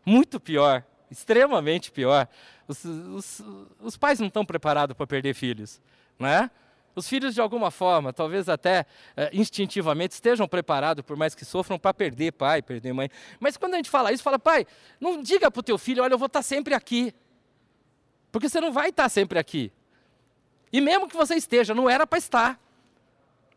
[0.05, 0.83] Muito pior.
[1.09, 2.27] Extremamente pior.
[2.67, 3.45] Os, os,
[3.79, 5.81] os pais não estão preparados para perder filhos.
[6.19, 6.51] Não é?
[6.99, 8.85] Os filhos, de alguma forma, talvez até
[9.17, 13.09] é, instintivamente, estejam preparados, por mais que sofram, para perder pai, perder mãe.
[13.39, 14.67] Mas quando a gente fala isso, fala, pai,
[15.01, 17.15] não diga para o teu filho, olha, eu vou estar tá sempre aqui.
[18.33, 19.73] Porque você não vai estar tá sempre aqui.
[20.73, 22.61] E mesmo que você esteja, não era para estar.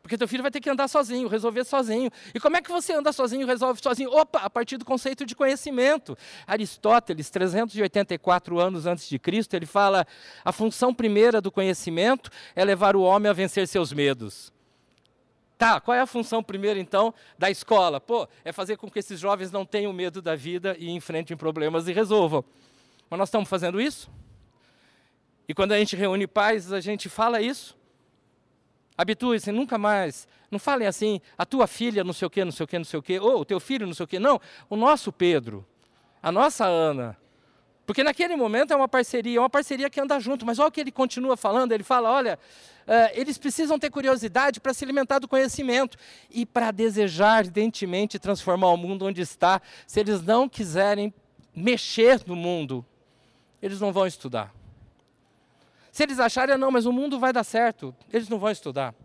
[0.01, 2.09] Porque teu filho vai ter que andar sozinho, resolver sozinho.
[2.33, 4.09] E como é que você anda sozinho, resolve sozinho?
[4.11, 6.17] Opa, a partir do conceito de conhecimento.
[6.47, 10.05] Aristóteles, 384 anos antes de Cristo, ele fala:
[10.43, 14.51] a função primeira do conhecimento é levar o homem a vencer seus medos.
[15.55, 18.01] Tá, qual é a função primeira então da escola?
[18.01, 21.87] Pô, é fazer com que esses jovens não tenham medo da vida e enfrentem problemas
[21.87, 22.43] e resolvam.
[23.07, 24.09] Mas nós estamos fazendo isso?
[25.47, 27.77] E quando a gente reúne pais, a gente fala isso?
[29.01, 30.27] Habitue-se, nunca mais.
[30.51, 32.85] Não falem assim, a tua filha não sei o quê, não sei o quê, não
[32.85, 34.19] sei o quê, ou o teu filho não sei o quê.
[34.19, 35.65] Não, o nosso Pedro,
[36.21, 37.17] a nossa Ana,
[37.83, 40.71] Porque naquele momento é uma parceria, é uma parceria que anda junto, mas olha o
[40.71, 42.37] que ele continua falando, ele fala, olha,
[42.87, 45.97] uh, eles precisam ter curiosidade para se alimentar do conhecimento
[46.29, 49.59] e para desejar ardentemente transformar o mundo onde está.
[49.87, 51.11] Se eles não quiserem
[51.55, 52.85] mexer no mundo,
[53.61, 54.60] eles não vão estudar.
[55.91, 58.95] Se eles acharem, não, mas o mundo vai dar certo, eles não vão estudar.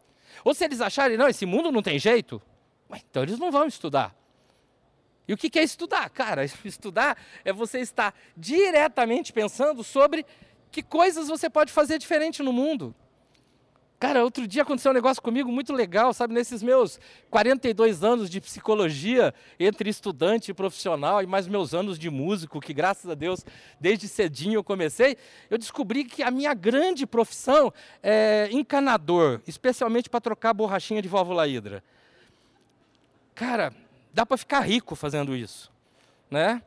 [0.45, 2.41] Ou se eles acharem, não, esse mundo não tem jeito,
[3.11, 4.15] então eles não vão estudar.
[5.29, 6.09] E o que é estudar?
[6.11, 10.25] Cara, estudar é você estar diretamente pensando sobre
[10.71, 12.95] que coisas você pode fazer diferente no mundo.
[13.99, 16.35] Cara, outro dia aconteceu um negócio comigo muito legal, sabe?
[16.35, 22.11] Nesses meus 42 anos de psicologia, entre estudante e profissional, e mais meus anos de
[22.11, 23.43] músico, que graças a Deus,
[23.81, 25.17] desde cedinho eu comecei,
[25.49, 31.49] eu descobri que a minha grande profissão é encanador, especialmente para trocar borrachinha de válvula
[31.49, 31.83] hidra.
[33.35, 33.73] Cara,
[34.13, 35.73] dá para ficar rico fazendo isso,
[36.31, 36.61] né?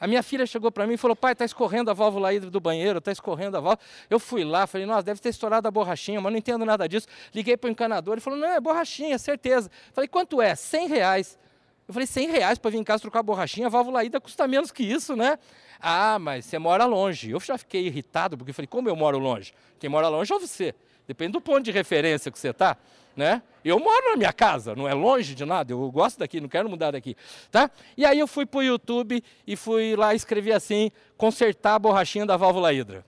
[0.00, 2.60] A minha filha chegou para mim e falou: pai, está escorrendo a válvula hidro do
[2.60, 3.78] banheiro, está escorrendo a válvula.
[4.10, 7.06] Eu fui lá, falei: nossa, deve ter estourado a borrachinha, mas não entendo nada disso.
[7.34, 9.70] Liguei para o encanador, ele falou: não, é borrachinha, certeza.
[9.92, 10.54] Falei: quanto é?
[10.54, 11.38] 100 reais.
[11.86, 14.48] Eu falei: 100 reais para vir em casa trocar a borrachinha, a válvula hidra custa
[14.48, 15.38] menos que isso, né?
[15.80, 17.30] Ah, mas você mora longe.
[17.30, 19.54] Eu já fiquei irritado, porque falei: como eu moro longe?
[19.78, 20.74] Quem mora longe é você.
[21.06, 22.76] Depende do ponto de referência que você está
[23.16, 23.42] né?
[23.64, 26.68] Eu moro na minha casa, não é longe de nada, eu gosto daqui, não quero
[26.68, 27.16] mudar daqui,
[27.50, 27.70] tá?
[27.96, 32.26] E aí eu fui para o YouTube e fui lá escrever assim, consertar a borrachinha
[32.26, 33.04] da válvula hidra.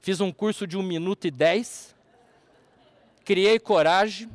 [0.00, 1.94] Fiz um curso de 1 minuto e 10,
[3.24, 4.30] criei coragem,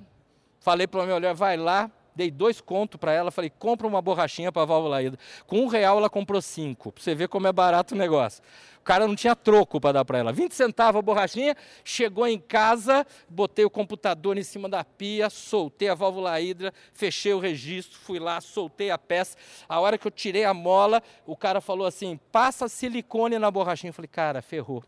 [0.60, 4.02] falei para a minha mulher, vai lá, dei dois contos para ela, falei, compra uma
[4.02, 5.20] borrachinha para a válvula hidra.
[5.46, 8.44] Com um real ela comprou cinco, para você ver como é barato o negócio
[8.86, 10.32] cara não tinha troco para dar para ela.
[10.32, 15.90] 20 centavos a borrachinha, chegou em casa, botei o computador em cima da pia, soltei
[15.90, 19.36] a válvula hidra, fechei o registro, fui lá, soltei a peça.
[19.68, 23.90] A hora que eu tirei a mola, o cara falou assim: passa silicone na borrachinha.
[23.90, 24.84] Eu falei, cara, ferrou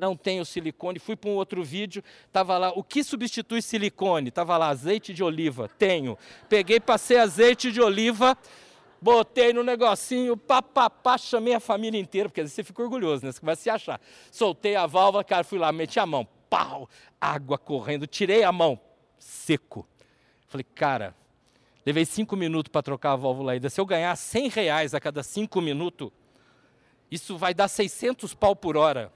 [0.00, 0.98] não tenho silicone.
[0.98, 4.30] Fui para um outro vídeo, estava lá, o que substitui silicone?
[4.30, 5.68] Estava lá, azeite de oliva.
[5.78, 6.16] Tenho.
[6.48, 8.36] Peguei, passei azeite de oliva,
[9.00, 13.30] botei no negocinho, papapá, chamei a família inteira, porque você fica orgulhoso, né?
[13.30, 14.00] Você vai se achar.
[14.32, 16.88] Soltei a válvula, cara, fui lá, meti a mão, pau,
[17.20, 18.80] água correndo, tirei a mão,
[19.18, 19.86] seco.
[20.48, 21.14] Falei, cara,
[21.84, 23.68] levei cinco minutos para trocar a válvula ainda.
[23.68, 26.10] Se eu ganhar 100 reais a cada cinco minutos,
[27.10, 29.12] isso vai dar 600 pau por hora.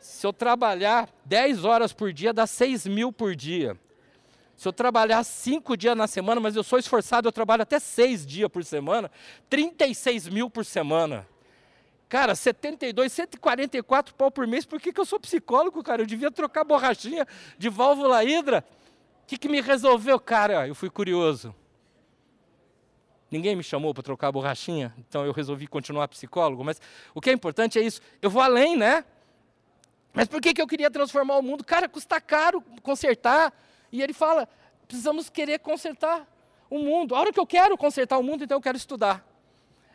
[0.00, 3.76] Se eu trabalhar 10 horas por dia, dá 6 mil por dia.
[4.58, 8.26] Se eu trabalhar cinco dias na semana, mas eu sou esforçado, eu trabalho até seis
[8.26, 9.08] dias por semana,
[9.48, 11.24] 36 mil por semana.
[12.08, 16.02] Cara, 72, 144 pau por mês, por que, que eu sou psicólogo, cara?
[16.02, 17.24] Eu devia trocar borrachinha
[17.56, 18.64] de válvula hidra.
[19.22, 20.66] O que, que me resolveu, cara?
[20.66, 21.54] Eu fui curioso.
[23.30, 26.64] Ninguém me chamou para trocar borrachinha, então eu resolvi continuar psicólogo.
[26.64, 26.80] Mas
[27.14, 28.00] o que é importante é isso.
[28.20, 29.04] Eu vou além, né?
[30.12, 31.64] Mas por que, que eu queria transformar o mundo?
[31.64, 33.52] Cara, custa caro consertar.
[33.92, 34.48] E ele fala:
[34.86, 36.26] precisamos querer consertar
[36.70, 37.14] o mundo.
[37.14, 39.24] A hora que eu quero consertar o mundo, então eu quero estudar.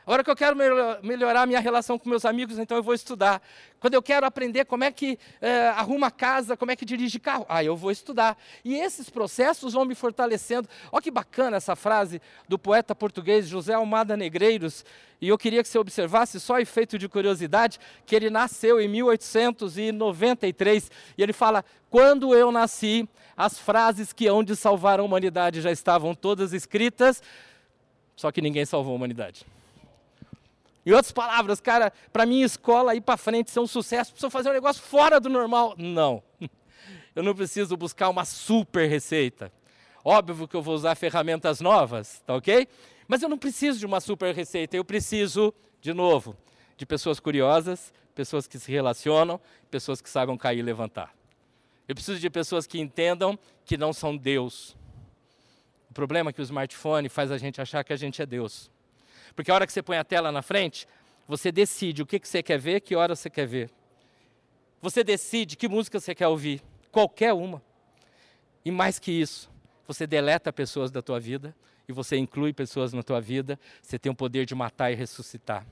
[0.06, 0.58] A hora que eu quero
[1.02, 3.42] melhorar minha relação com meus amigos, então eu vou estudar.
[3.80, 7.46] Quando eu quero aprender como é que é, arruma casa, como é que dirige carro,
[7.48, 8.38] ah, eu vou estudar.
[8.66, 10.68] E esses processos vão me fortalecendo.
[10.92, 14.84] Olha que bacana essa frase do poeta português José Almada Negreiros.
[15.22, 20.92] E eu queria que você observasse, só efeito de curiosidade, que ele nasceu em 1893.
[21.18, 25.72] E ele fala: Quando eu nasci, as frases que hão de salvar a humanidade já
[25.72, 27.24] estavam todas escritas,
[28.18, 29.46] só que ninguém salvou a humanidade.
[30.86, 34.50] Em outras palavras, cara, para mim escola ir para frente ser um sucesso, preciso fazer
[34.50, 35.76] um negócio fora do normal.
[35.78, 36.22] Não.
[37.16, 39.52] Eu não preciso buscar uma super receita.
[40.04, 42.68] Óbvio que eu vou usar ferramentas novas, tá ok?
[43.08, 46.36] Mas eu não preciso de uma super receita, eu preciso, de novo,
[46.76, 51.14] de pessoas curiosas, pessoas que se relacionam, pessoas que saibam cair e levantar.
[51.88, 54.76] Eu preciso de pessoas que entendam que não são Deus.
[55.90, 58.72] O problema é que o smartphone faz a gente achar que a gente é Deus.
[59.36, 60.88] Porque a hora que você põe a tela na frente,
[61.28, 63.70] você decide o que, que você quer ver, que hora você quer ver.
[64.82, 67.62] Você decide que música você quer ouvir, qualquer uma.
[68.66, 69.50] E mais que isso,
[69.88, 71.56] você deleta pessoas da tua vida
[71.88, 75.66] e você inclui pessoas na tua vida, você tem o poder de matar e ressuscitar.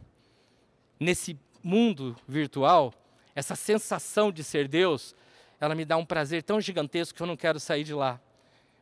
[1.00, 2.94] Nesse mundo virtual,
[3.36, 5.16] essa sensação de ser Deus,
[5.60, 8.20] ela me dá um prazer tão gigantesco que eu não quero sair de lá.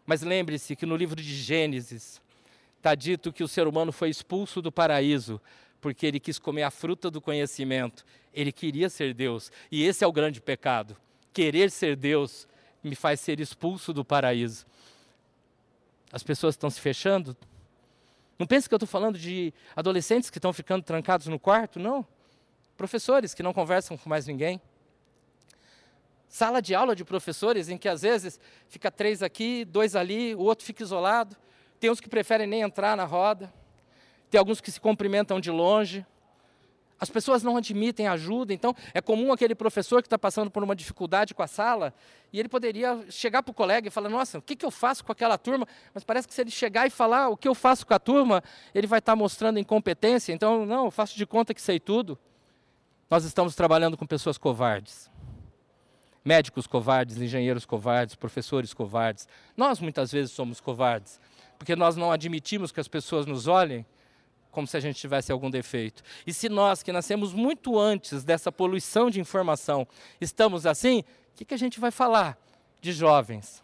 [0.06, 2.22] Mas lembre-se que no livro de Gênesis,
[2.80, 5.40] está dito que o ser humano foi expulso do paraíso
[5.80, 8.06] porque ele quis comer a fruta do conhecimento.
[8.34, 9.52] Ele queria ser Deus.
[9.72, 10.96] E esse é o grande pecado.
[11.34, 12.48] Querer ser Deus
[12.84, 14.66] me faz ser expulso do paraíso.
[16.12, 17.36] As pessoas estão se fechando.
[18.38, 22.06] Não pense que eu estou falando de adolescentes que estão ficando trancados no quarto, não.
[22.78, 24.62] Professores que não conversam com mais ninguém.
[26.28, 30.42] Sala de aula de professores em que às vezes fica três aqui, dois ali, o
[30.42, 31.36] outro fica isolado.
[31.80, 33.52] Tem uns que preferem nem entrar na roda.
[34.30, 36.06] Tem alguns que se cumprimentam de longe.
[37.00, 40.76] As pessoas não admitem ajuda, então é comum aquele professor que está passando por uma
[40.76, 41.94] dificuldade com a sala
[42.34, 45.06] e ele poderia chegar para o colega e falar: Nossa, o que, que eu faço
[45.06, 45.66] com aquela turma?
[45.94, 48.44] Mas parece que se ele chegar e falar o que eu faço com a turma,
[48.76, 50.34] ele vai estar tá mostrando incompetência.
[50.34, 52.20] Então, não, eu faço de conta que sei tudo.
[53.10, 55.10] Nós estamos trabalhando com pessoas covardes.
[56.24, 59.26] Médicos covardes, engenheiros covardes, professores covardes.
[59.56, 61.20] Nós muitas vezes somos covardes,
[61.60, 63.86] porque nós não admitimos que as pessoas nos olhem
[64.50, 66.02] como se a gente tivesse algum defeito.
[66.26, 69.88] E se nós, que nascemos muito antes dessa poluição de informação,
[70.20, 72.40] estamos assim, o que, que a gente vai falar
[72.82, 73.64] de jovens?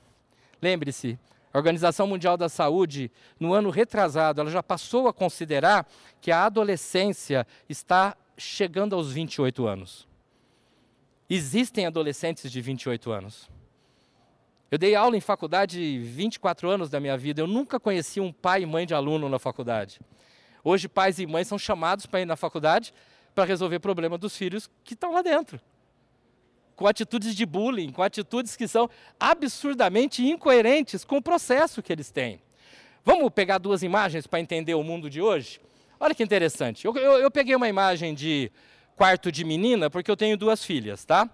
[0.62, 1.17] Lembre-se,
[1.51, 5.88] a Organização Mundial da Saúde, no ano retrasado, ela já passou a considerar
[6.19, 10.05] que a adolescência está chegando aos 28 anos.
[11.29, 13.49] Existem adolescentes de 28 anos.
[14.71, 17.41] Eu dei aula em faculdade 24 anos da minha vida.
[17.41, 19.99] Eu nunca conheci um pai e mãe de aluno na faculdade.
[20.63, 22.93] Hoje, pais e mães são chamados para ir na faculdade
[23.36, 25.60] para resolver problema dos filhos que estão lá dentro.
[26.75, 32.10] Com atitudes de bullying, com atitudes que são absurdamente incoerentes com o processo que eles
[32.10, 32.41] têm.
[33.04, 35.62] Vamos pegar duas imagens para entender o mundo de hoje?
[35.99, 36.86] Olha que interessante.
[36.86, 38.51] Eu, eu, eu peguei uma imagem de
[38.95, 41.30] quarto de menina porque eu tenho duas filhas, tá?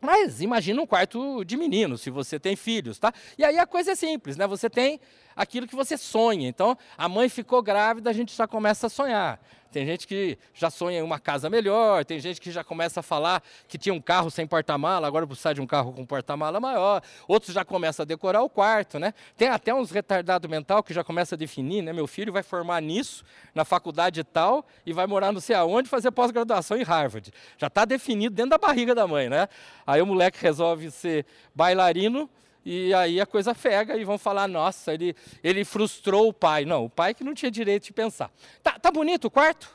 [0.00, 3.12] Mas imagina um quarto de menino, se você tem filhos, tá?
[3.36, 4.46] E aí a coisa é simples, né?
[4.46, 5.00] Você tem
[5.34, 6.48] aquilo que você sonha.
[6.48, 9.40] Então, a mãe ficou grávida, a gente já começa a sonhar.
[9.70, 13.02] Tem gente que já sonha em uma casa melhor, tem gente que já começa a
[13.02, 17.02] falar que tinha um carro sem porta-mala, agora precisa de um carro com porta-mala maior.
[17.26, 19.12] Outros já começam a decorar o quarto, né?
[19.36, 21.92] Tem até uns retardados mental que já começa a definir, né?
[21.92, 26.10] Meu filho vai formar nisso, na faculdade tal, e vai morar não sei aonde, fazer
[26.10, 27.30] pós-graduação em Harvard.
[27.58, 29.48] Já está definido dentro da barriga da mãe, né?
[29.86, 32.28] Aí o moleque resolve ser bailarino,
[32.64, 36.64] e aí a coisa fega e vão falar, nossa, ele, ele frustrou o pai.
[36.64, 38.30] Não, o pai que não tinha direito de pensar.
[38.62, 39.70] Tá, tá bonito o quarto?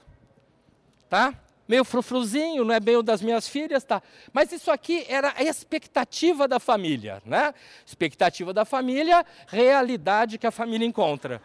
[1.09, 1.33] Tá?
[1.67, 4.01] Meio frufruzinho, não é bem o das minhas filhas, tá?
[4.33, 7.53] Mas isso aqui era a expectativa da família, né?
[7.85, 11.41] Expectativa da família, realidade que a família encontra.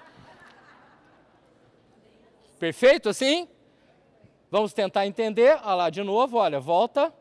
[2.58, 3.48] Perfeito assim?
[4.50, 5.58] Vamos tentar entender.
[5.62, 7.14] Olha lá, de novo, olha, volta.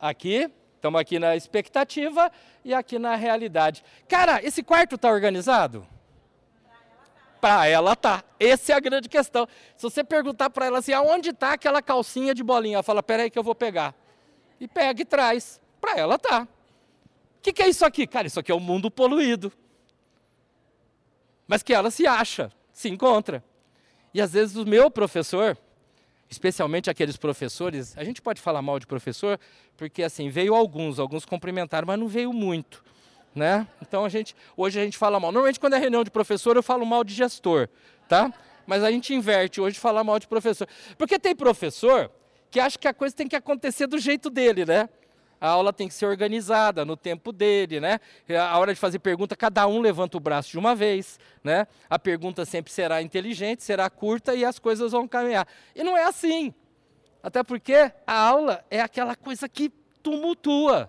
[0.00, 0.50] Aqui,
[0.82, 2.28] Estamos aqui na expectativa
[2.64, 3.84] e aqui na realidade.
[4.08, 5.86] Cara, esse quarto está organizado?
[7.40, 8.24] Para ela tá.
[8.40, 9.46] Essa é a grande questão.
[9.76, 12.74] Se você perguntar para ela assim, aonde está aquela calcinha de bolinha?
[12.74, 13.94] Ela fala, peraí que eu vou pegar.
[14.58, 15.60] E pega e traz.
[15.80, 16.48] Para ela tá.
[17.38, 18.04] O que, que é isso aqui?
[18.04, 19.52] Cara, isso aqui é um mundo poluído.
[21.46, 23.44] Mas que ela se acha, se encontra.
[24.12, 25.56] E às vezes o meu professor,
[26.32, 29.38] especialmente aqueles professores, a gente pode falar mal de professor,
[29.76, 32.82] porque assim, veio alguns, alguns cumprimentaram, mas não veio muito.
[33.34, 33.66] Né?
[33.80, 35.30] Então a gente, hoje a gente fala mal.
[35.30, 37.68] Normalmente quando é reunião de professor eu falo mal de gestor,
[38.08, 38.32] tá?
[38.66, 40.68] Mas a gente inverte hoje falar mal de professor.
[40.98, 42.10] Porque tem professor
[42.50, 44.88] que acha que a coisa tem que acontecer do jeito dele, né?
[45.42, 47.98] A aula tem que ser organizada no tempo dele, né?
[48.48, 51.66] A hora de fazer pergunta, cada um levanta o braço de uma vez, né?
[51.90, 55.48] A pergunta sempre será inteligente, será curta e as coisas vão caminhar.
[55.74, 56.54] E não é assim.
[57.20, 59.68] Até porque a aula é aquela coisa que
[60.00, 60.88] tumultua.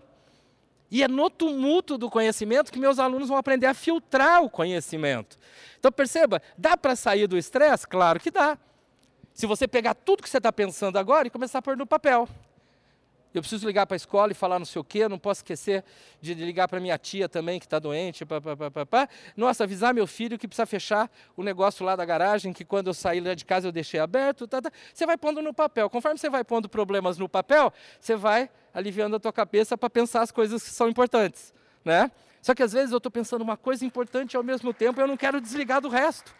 [0.91, 5.35] E é no tumulto do conhecimento que meus alunos vão aprender a filtrar o conhecimento.
[5.79, 7.87] Então perceba, dá para sair do estresse?
[7.87, 8.55] Claro que dá.
[9.33, 12.29] Se você pegar tudo que você está pensando agora e começar a pôr no papel
[13.33, 15.83] eu preciso ligar para a escola e falar não sei o quê, não posso esquecer
[16.21, 19.93] de ligar para minha tia também que está doente, pá, pá, pá, pá, Nossa, avisar
[19.93, 23.33] meu filho que precisa fechar o negócio lá da garagem, que quando eu saí lá
[23.33, 24.47] de casa eu deixei aberto.
[24.47, 24.71] Tá, tá.
[24.93, 25.89] Você vai pondo no papel.
[25.89, 30.21] Conforme você vai pondo problemas no papel, você vai aliviando a tua cabeça para pensar
[30.21, 31.53] as coisas que são importantes.
[31.83, 32.11] Né?
[32.41, 35.07] Só que às vezes eu estou pensando uma coisa importante ao mesmo tempo e eu
[35.07, 36.35] não quero desligar do resto.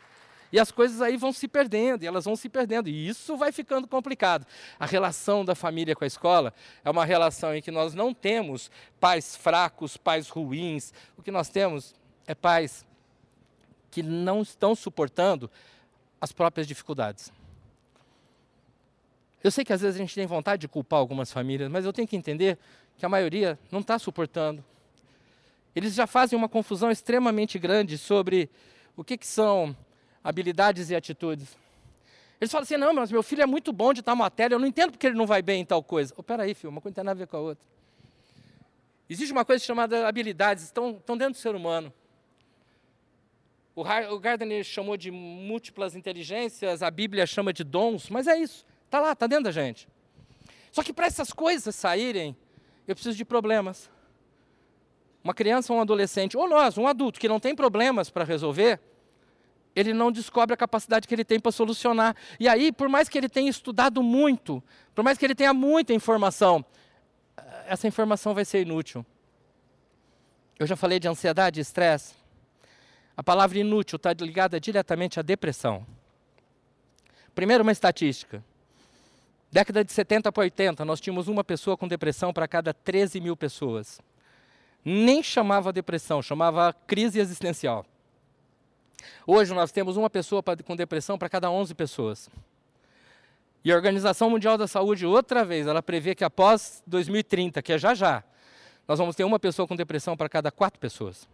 [0.54, 3.52] E as coisas aí vão se perdendo, e elas vão se perdendo, e isso vai
[3.52, 4.46] ficando complicado.
[4.80, 6.54] A relação da família com a escola
[6.86, 10.94] é uma relação em que nós não temos pais fracos, pais ruins.
[11.18, 11.96] O que nós temos
[12.28, 12.86] é pais
[13.89, 15.50] que não estão suportando
[16.21, 17.34] as próprias dificuldades.
[19.44, 21.92] Eu sei que às vezes a gente tem vontade de culpar algumas famílias, mas eu
[21.92, 22.60] tenho que entender
[22.96, 24.63] que a maioria não está suportando.
[25.75, 28.52] Eles já fazem uma confusão extremamente grande sobre
[28.96, 29.75] o que, que são
[30.24, 31.58] habilidades e atitudes.
[32.40, 34.67] Eles falam assim, não, mas meu filho é muito bom de tal matéria, eu não
[34.67, 36.13] entendo porque ele não vai bem em tal coisa.
[36.17, 37.65] Oh, peraí, filho, uma coisa não tem nada a ver com a outra.
[39.10, 41.94] Existe uma coisa chamada habilidades, estão, estão dentro do ser humano.
[43.76, 48.65] O, o Gardner chamou de múltiplas inteligências, a Bíblia chama de dons, mas é isso,
[48.94, 49.88] Está lá, está dentro da gente.
[50.71, 52.38] Só que para essas coisas saírem,
[52.88, 53.90] eu preciso de problemas.
[55.24, 58.80] Uma criança, um adolescente, ou nós, um adulto que não tem problemas para resolver,
[59.76, 62.15] ele não descobre a capacidade que ele tem para solucionar.
[62.40, 64.63] E aí, por mais que ele tenha estudado muito,
[64.94, 66.63] por mais que ele tenha muita informação,
[67.67, 69.06] essa informação vai ser inútil.
[70.60, 72.13] Eu já falei de ansiedade e estresse.
[73.17, 75.86] A palavra inútil está ligada diretamente à depressão.
[77.34, 78.44] Primeiro, uma estatística.
[79.52, 83.38] Década de 70 para 80, nós tínhamos uma pessoa com depressão para cada 13 mil
[83.38, 84.00] pessoas.
[84.84, 87.86] Nem chamava depressão, chamava crise existencial.
[89.25, 92.29] Hoje nós temos uma pessoa com depressão para cada 11 pessoas.
[93.63, 97.77] E a Organização Mundial da Saúde, outra vez, ela prevê que após 2030, que é
[97.77, 98.23] já já,
[98.87, 101.27] nós vamos ter uma pessoa com depressão para cada quatro pessoas.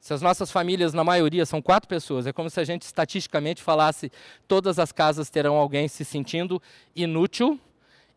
[0.00, 3.62] Se as nossas famílias, na maioria, são quatro pessoas, é como se a gente estatisticamente
[3.62, 4.10] falasse:
[4.48, 6.60] todas as casas terão alguém se sentindo
[6.96, 7.60] inútil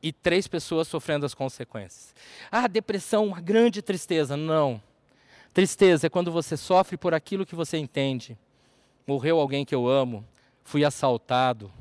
[0.02, 2.16] e três pessoas sofrendo as consequências.
[2.50, 4.36] Ah, depressão, uma grande tristeza.
[4.36, 4.82] Não.
[5.56, 8.38] Tristeza é quando você sofre por aquilo que você entende.
[9.08, 10.28] Morreu alguém que eu amo,
[10.66, 11.72] fui assaltado,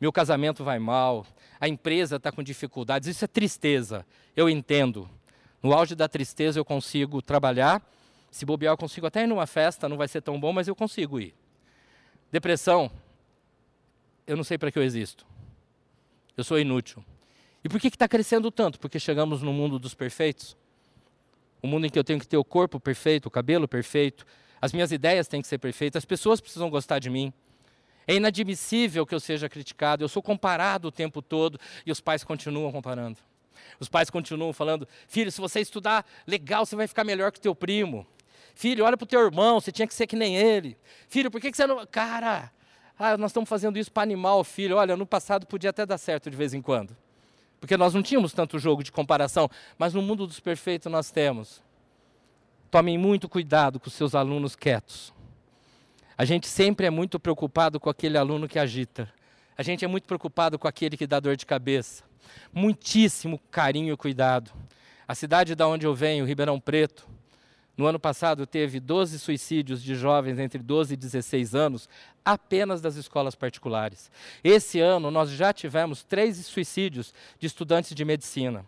[0.00, 1.24] meu casamento vai mal,
[1.60, 3.08] a empresa está com dificuldades.
[3.08, 4.04] Isso é tristeza,
[4.34, 5.08] eu entendo.
[5.62, 7.80] No auge da tristeza eu consigo trabalhar.
[8.28, 10.74] Se bobear, eu consigo até ir numa festa, não vai ser tão bom, mas eu
[10.74, 11.32] consigo ir.
[12.32, 12.90] Depressão,
[14.26, 15.24] eu não sei para que eu existo.
[16.36, 17.04] Eu sou inútil.
[17.62, 18.80] E por que está crescendo tanto?
[18.80, 20.56] Porque chegamos no mundo dos perfeitos.
[21.62, 24.26] Um mundo em que eu tenho que ter o corpo perfeito, o cabelo perfeito,
[24.60, 27.32] as minhas ideias têm que ser perfeitas, as pessoas precisam gostar de mim.
[28.06, 32.22] É inadmissível que eu seja criticado, eu sou comparado o tempo todo e os pais
[32.22, 33.18] continuam comparando.
[33.80, 37.42] Os pais continuam falando: filho, se você estudar legal, você vai ficar melhor que o
[37.42, 38.06] teu primo.
[38.54, 40.78] Filho, olha para o teu irmão, você tinha que ser que nem ele.
[41.08, 41.84] Filho, por que, que você não.
[41.86, 42.50] Cara,
[42.98, 44.76] ah, nós estamos fazendo isso para animar o filho.
[44.76, 46.96] Olha, no passado podia até dar certo de vez em quando
[47.60, 51.62] porque nós não tínhamos tanto jogo de comparação, mas no mundo dos perfeitos nós temos.
[52.70, 55.12] Tomem muito cuidado com seus alunos quietos.
[56.18, 59.12] A gente sempre é muito preocupado com aquele aluno que agita.
[59.56, 62.04] A gente é muito preocupado com aquele que dá dor de cabeça.
[62.52, 64.50] Muitíssimo carinho e cuidado.
[65.06, 67.06] A cidade da onde eu venho, Ribeirão Preto,
[67.76, 71.88] no ano passado teve 12 suicídios de jovens entre 12 e 16 anos,
[72.24, 74.10] apenas das escolas particulares.
[74.42, 78.64] Esse ano nós já tivemos três suicídios de estudantes de medicina.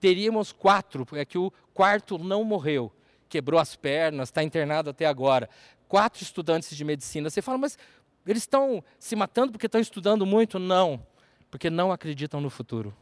[0.00, 2.92] Teríamos quatro, é que o quarto não morreu,
[3.28, 5.48] quebrou as pernas, está internado até agora.
[5.88, 7.30] Quatro estudantes de medicina.
[7.30, 7.78] Você fala, mas
[8.26, 10.58] eles estão se matando porque estão estudando muito?
[10.58, 11.00] Não,
[11.48, 12.92] porque não acreditam no futuro.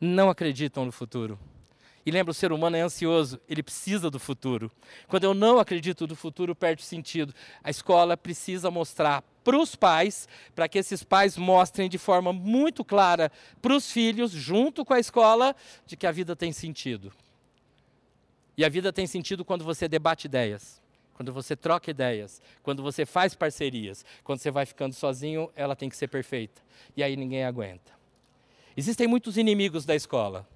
[0.00, 1.38] Não acreditam no futuro.
[2.08, 4.72] E lembra, o ser humano é ansioso, ele precisa do futuro.
[5.08, 7.34] Quando eu não acredito no futuro, perde sentido.
[7.62, 12.82] A escola precisa mostrar para os pais, para que esses pais mostrem de forma muito
[12.82, 13.30] clara
[13.60, 15.54] para os filhos, junto com a escola,
[15.86, 17.12] de que a vida tem sentido.
[18.56, 20.80] E a vida tem sentido quando você debate ideias,
[21.12, 24.02] quando você troca ideias, quando você faz parcerias.
[24.24, 26.62] Quando você vai ficando sozinho, ela tem que ser perfeita.
[26.96, 27.92] E aí ninguém aguenta.
[28.74, 30.48] Existem muitos inimigos da escola.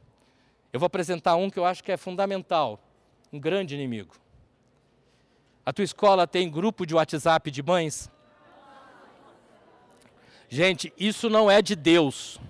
[0.73, 2.81] Eu vou apresentar um que eu acho que é fundamental,
[3.31, 4.15] um grande inimigo.
[5.67, 8.11] A tua escola tem grupo de WhatsApp de mães?
[10.49, 12.41] Gente, isso não é de Deus.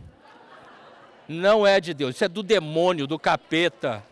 [1.29, 4.05] Não é de Deus, isso é do demônio, do capeta.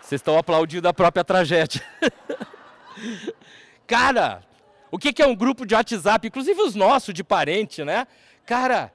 [0.00, 1.82] Vocês estão aplaudindo a própria tragédia.
[3.86, 4.42] Cara,
[4.90, 6.28] o que é um grupo de WhatsApp?
[6.28, 8.06] Inclusive os nossos, de parente, né?
[8.44, 8.92] Cara,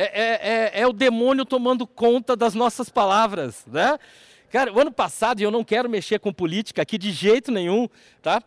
[0.00, 3.98] é, é, é, é, o demônio tomando conta das nossas palavras, né?
[4.48, 7.88] Cara, o ano passado, e eu não quero mexer com política aqui de jeito nenhum,
[8.22, 8.40] tá?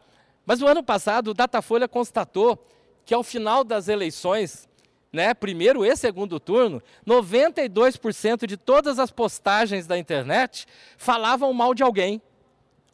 [0.46, 2.66] Mas o ano passado, o Datafolha constatou
[3.06, 4.70] que ao final das eleições,
[5.12, 10.66] né, primeiro e segundo turno, 92% de todas as postagens da internet
[10.98, 12.22] falavam mal de alguém.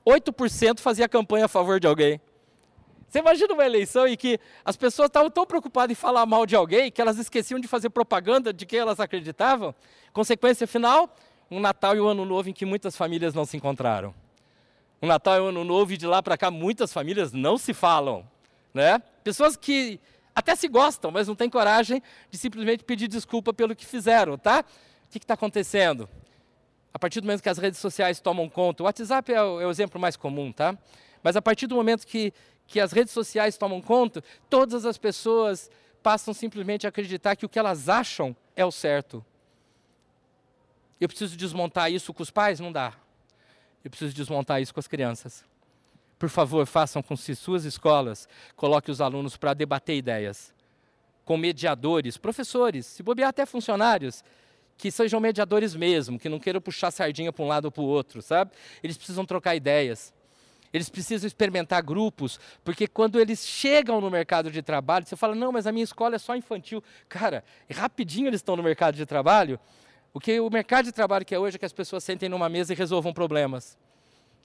[0.03, 2.19] 8% fazia campanha a favor de alguém.
[3.07, 6.55] Você imagina uma eleição em que as pessoas estavam tão preocupadas em falar mal de
[6.55, 9.73] alguém que elas esqueciam de fazer propaganda de quem elas acreditavam?
[10.11, 11.15] Consequência final,
[11.49, 14.13] um Natal e um Ano Novo em que muitas famílias não se encontraram.
[15.01, 17.73] Um Natal e um Ano Novo e de lá para cá muitas famílias não se
[17.73, 18.27] falam.
[18.73, 19.01] Né?
[19.23, 19.99] Pessoas que
[20.35, 24.63] até se gostam, mas não têm coragem de simplesmente pedir desculpa pelo que fizeram, tá?
[25.07, 26.07] O que está acontecendo?
[26.93, 29.65] A partir do momento que as redes sociais tomam conta, o WhatsApp é o, é
[29.65, 30.77] o exemplo mais comum, tá?
[31.23, 32.31] Mas a partir do momento que,
[32.67, 35.71] que as redes sociais tomam conta, todas as pessoas
[36.03, 39.25] passam simplesmente a acreditar que o que elas acham é o certo.
[40.99, 42.59] Eu preciso desmontar isso com os pais?
[42.59, 42.93] Não dá.
[43.83, 45.45] Eu preciso desmontar isso com as crianças.
[46.19, 50.51] por favor, façam com que suas escolas coloquem os alunos para debater ideias,
[51.23, 54.23] com mediadores, professores, se bobear até funcionários,
[54.77, 57.85] que sejam mediadores mesmo, que não queiram puxar sardinha para um lado ou para o
[57.85, 58.51] outro, sabe?
[58.81, 60.11] Eles precisam trocar ideias.
[60.77, 65.51] Eles precisam experimentar grupos, porque quando eles chegam no mercado de trabalho, você fala, não,
[65.51, 66.83] mas a minha escola é só infantil.
[67.09, 69.59] Cara, rapidinho eles estão no mercado de trabalho.
[70.13, 72.47] O que o mercado de trabalho que é hoje é que as pessoas sentem numa
[72.47, 73.77] mesa e resolvam problemas.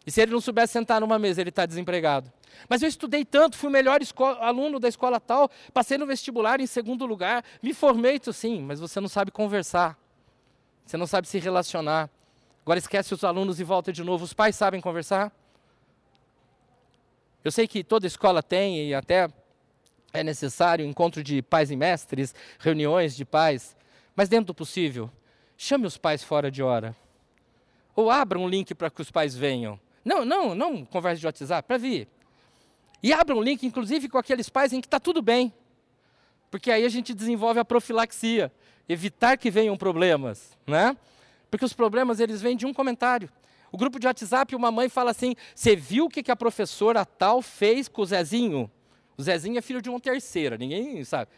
[0.06, 2.32] E se ele não souber sentar numa mesa, ele está desempregado.
[2.68, 4.00] Mas eu estudei tanto, fui o melhor
[4.40, 8.80] aluno da escola tal, passei no vestibular em segundo lugar, me formei, tu sim, mas
[8.80, 9.96] você não sabe conversar.
[10.84, 12.10] Você não sabe se relacionar.
[12.64, 14.24] Agora esquece os alunos e volta de novo.
[14.24, 15.32] Os pais sabem conversar?
[17.44, 19.28] Eu sei que toda escola tem e até
[20.12, 23.76] é necessário encontro de pais e mestres, reuniões de pais,
[24.14, 25.10] mas dentro do possível,
[25.56, 26.94] chame os pais fora de hora.
[27.96, 29.78] Ou abra um link para que os pais venham.
[30.04, 32.08] Não, não, não conversa de WhatsApp, para vir.
[33.02, 35.52] E abra um link, inclusive, com aqueles pais em que está tudo bem.
[36.50, 38.52] Porque aí a gente desenvolve a profilaxia,
[38.88, 40.96] evitar que venham problemas, né?
[41.50, 43.28] Porque os problemas, eles vêm de um comentário.
[43.72, 47.40] O grupo de WhatsApp, uma mãe fala assim: Você viu o que a professora tal
[47.40, 48.70] fez com o Zezinho?
[49.16, 51.30] O Zezinho é filho de uma terceira, ninguém sabe.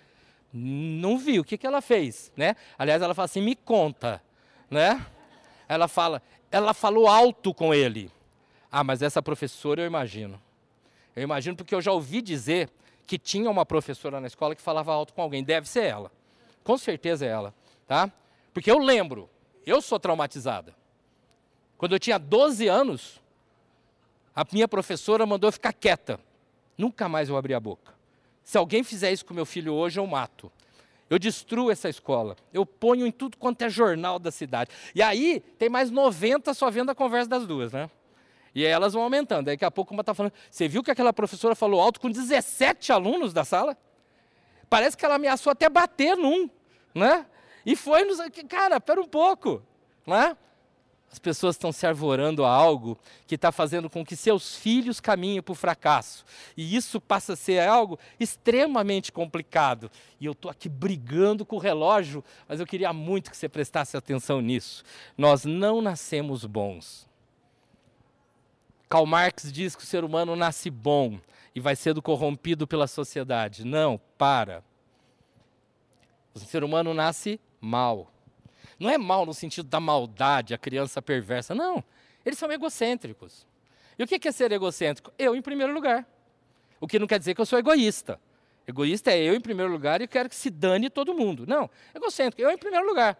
[0.52, 2.56] Não viu o que, que ela fez, né?
[2.76, 4.20] Aliás, ela fala assim: Me conta,
[4.68, 5.06] né?
[5.68, 6.20] Ela fala:
[6.50, 8.10] Ela falou alto com ele.
[8.70, 10.42] Ah, mas essa professora eu imagino.
[11.14, 12.68] Eu imagino porque eu já ouvi dizer
[13.06, 15.44] que tinha uma professora na escola que falava alto com alguém.
[15.44, 16.10] Deve ser ela.
[16.64, 17.54] Com certeza é ela,
[17.86, 18.10] tá?
[18.52, 19.30] Porque eu lembro,
[19.64, 20.74] eu sou traumatizada.
[21.76, 23.20] Quando eu tinha 12 anos,
[24.34, 26.18] a minha professora mandou eu ficar quieta.
[26.76, 27.94] Nunca mais eu abri a boca.
[28.42, 30.50] Se alguém fizer isso com meu filho hoje, eu mato.
[31.08, 32.36] Eu destruo essa escola.
[32.52, 34.70] Eu ponho em tudo quanto é jornal da cidade.
[34.94, 37.90] E aí, tem mais 90 só vendo a conversa das duas, né?
[38.54, 39.46] E elas vão aumentando.
[39.46, 42.92] Daqui a pouco uma está falando, você viu que aquela professora falou alto com 17
[42.92, 43.76] alunos da sala?
[44.68, 46.48] Parece que ela ameaçou até bater num,
[46.94, 47.26] né?
[47.66, 48.18] E foi nos...
[48.48, 49.62] Cara, pera um pouco,
[50.06, 50.36] né?
[51.14, 55.40] As pessoas estão se arvorando a algo que está fazendo com que seus filhos caminhem
[55.40, 56.24] para o fracasso.
[56.56, 59.88] E isso passa a ser algo extremamente complicado.
[60.18, 63.96] E eu estou aqui brigando com o relógio, mas eu queria muito que você prestasse
[63.96, 64.82] atenção nisso.
[65.16, 67.08] Nós não nascemos bons.
[68.88, 71.20] Karl Marx diz que o ser humano nasce bom
[71.54, 73.64] e vai sendo corrompido pela sociedade.
[73.64, 74.64] Não, para.
[76.34, 78.12] O ser humano nasce mal.
[78.78, 81.54] Não é mal no sentido da maldade, a criança perversa.
[81.54, 81.82] Não.
[82.24, 83.46] Eles são egocêntricos.
[83.98, 85.12] E o que é ser egocêntrico?
[85.18, 86.06] Eu em primeiro lugar.
[86.80, 88.20] O que não quer dizer que eu sou egoísta.
[88.66, 91.46] Egoísta é eu em primeiro lugar e quero que se dane todo mundo.
[91.46, 93.18] Não, egocêntrico, eu em primeiro lugar.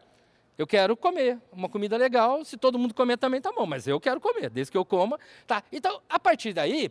[0.57, 4.01] Eu quero comer uma comida legal, se todo mundo comer também tá bom, mas eu
[4.01, 5.63] quero comer, desde que eu coma, tá.
[5.73, 6.91] Então, a partir daí,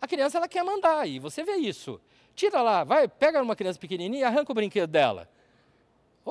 [0.00, 2.00] a criança ela quer mandar e você vê isso.
[2.34, 5.28] Tira lá, vai, pega uma criança pequenininha e arranca o brinquedo dela.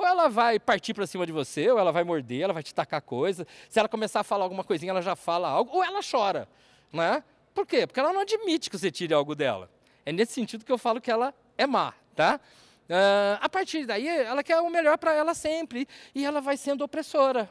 [0.00, 2.74] Ou ela vai partir para cima de você, ou ela vai morder, ela vai te
[2.74, 3.46] tacar coisa.
[3.68, 6.48] Se ela começar a falar alguma coisinha, ela já fala algo, ou ela chora.
[6.90, 7.22] Né?
[7.52, 7.86] Por quê?
[7.86, 9.70] Porque ela não admite que você tire algo dela.
[10.06, 12.40] É nesse sentido que eu falo que ela é má, tá?
[12.88, 16.82] Uh, a partir daí, ela quer o melhor para ela sempre, e ela vai sendo
[16.82, 17.50] opressora.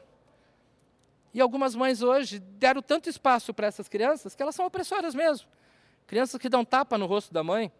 [1.31, 5.47] E algumas mães hoje deram tanto espaço para essas crianças que elas são opressoras mesmo.
[6.07, 7.71] Crianças que dão tapa no rosto da mãe,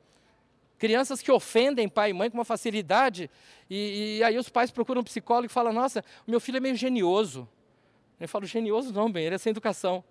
[0.80, 3.30] Crianças que ofendem pai e mãe com uma facilidade,
[3.70, 6.76] e, e aí os pais procuram um psicólogo e falam: Nossa, meu filho é meio
[6.76, 7.48] genioso.
[8.18, 10.04] Eu falo: Genioso não, bem, ele é sem educação.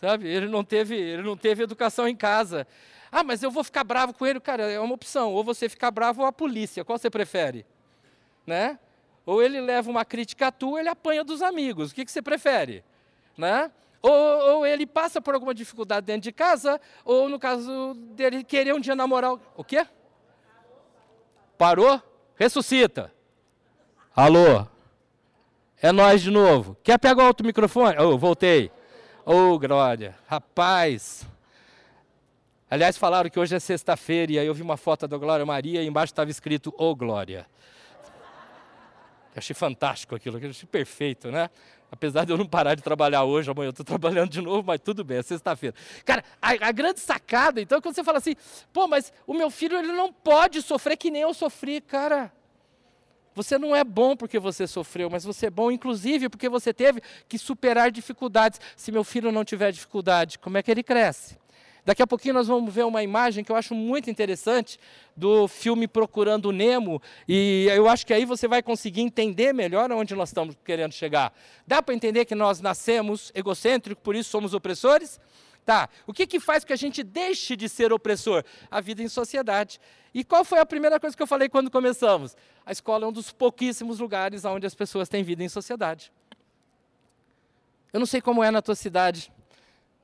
[0.00, 0.26] Sabe?
[0.26, 2.66] Ele não teve, ele não teve educação em casa.
[3.12, 5.32] Ah, mas eu vou ficar bravo com ele, cara, é uma opção.
[5.32, 7.64] Ou você ficar bravo ou a polícia, qual você prefere?
[8.46, 8.78] Né?
[9.24, 11.90] Ou ele leva uma crítica a tu, ele apanha dos amigos.
[11.92, 12.82] O que, que você prefere?
[13.36, 13.70] Né?
[14.02, 18.74] Ou, ou, ele passa por alguma dificuldade dentro de casa, ou no caso dele querer
[18.74, 19.34] um dia namorar.
[19.56, 19.86] O quê?
[21.60, 22.02] Parou?
[22.36, 23.12] Ressuscita.
[24.16, 24.66] Alô?
[25.82, 26.74] É nós de novo.
[26.82, 27.98] Quer pegar outro microfone?
[27.98, 28.72] Oh, voltei.
[29.26, 30.16] Ô, oh, Glória.
[30.26, 31.26] Rapaz.
[32.70, 35.82] Aliás, falaram que hoje é sexta-feira e aí eu vi uma foto da Glória Maria
[35.82, 37.46] e embaixo estava escrito Ô, oh, Glória.
[39.34, 41.50] Eu achei fantástico aquilo, eu achei perfeito, né?
[41.92, 44.80] Apesar de eu não parar de trabalhar hoje, amanhã eu estou trabalhando de novo, mas
[44.80, 45.74] tudo bem, é sexta-feira.
[46.04, 48.36] Cara, a, a, grande sacada, então, é quando você fala assim,
[48.72, 52.32] pô, mas o meu filho ele não pode sofrer que nem eu sofri, cara.
[53.34, 57.00] Você não é bom porque você sofreu, mas você é bom, inclusive, porque você teve
[57.28, 58.60] que superar dificuldades.
[58.76, 61.38] Se meu filho não tiver dificuldade, como é que ele cresce?
[61.84, 64.78] Daqui a pouquinho nós vamos ver uma imagem que eu acho muito interessante
[65.16, 70.14] do filme Procurando Nemo, e eu acho que aí você vai conseguir entender melhor onde
[70.14, 71.32] nós estamos querendo chegar.
[71.66, 75.20] Dá para entender que nós nascemos egocêntricos, por isso somos opressores?
[75.64, 78.42] Tá, o que, que faz que a gente deixe de ser opressor?
[78.70, 79.78] A vida em sociedade.
[80.12, 82.36] E qual foi a primeira coisa que eu falei quando começamos?
[82.64, 86.12] A escola é um dos pouquíssimos lugares onde as pessoas têm vida em sociedade.
[87.92, 89.32] Eu não sei como é na tua cidade,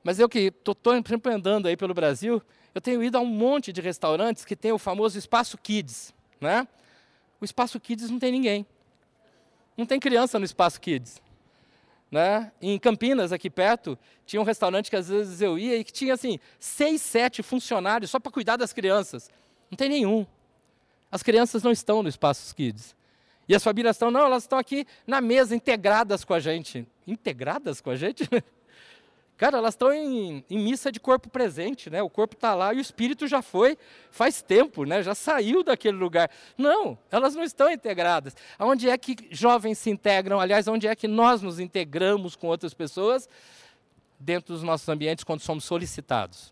[0.07, 0.73] mas eu que estou
[1.05, 2.41] sempre andando aí pelo Brasil,
[2.73, 6.65] eu tenho ido a um monte de restaurantes que tem o famoso espaço kids, né?
[7.41, 8.65] O espaço kids não tem ninguém.
[9.75, 11.21] Não tem criança no espaço kids.
[12.09, 12.53] Né?
[12.61, 16.13] Em Campinas, aqui perto, tinha um restaurante que às vezes eu ia e que tinha
[16.13, 19.29] assim, seis, sete funcionários só para cuidar das crianças.
[19.69, 20.25] Não tem nenhum.
[21.11, 22.95] As crianças não estão no Espaço Kids.
[23.45, 26.87] E as famílias estão, não, elas estão aqui na mesa, integradas com a gente.
[27.05, 28.23] Integradas com a gente?
[29.37, 32.01] Cara, elas estão em, em, missa de corpo presente, né?
[32.01, 33.77] O corpo está lá e o espírito já foi
[34.09, 35.03] faz tempo, né?
[35.03, 36.31] Já saiu daquele lugar.
[36.57, 38.35] Não, elas não estão integradas.
[38.59, 40.39] Onde é que jovens se integram?
[40.39, 43.29] Aliás, onde é que nós nos integramos com outras pessoas?
[44.19, 46.51] Dentro dos nossos ambientes, quando somos solicitados.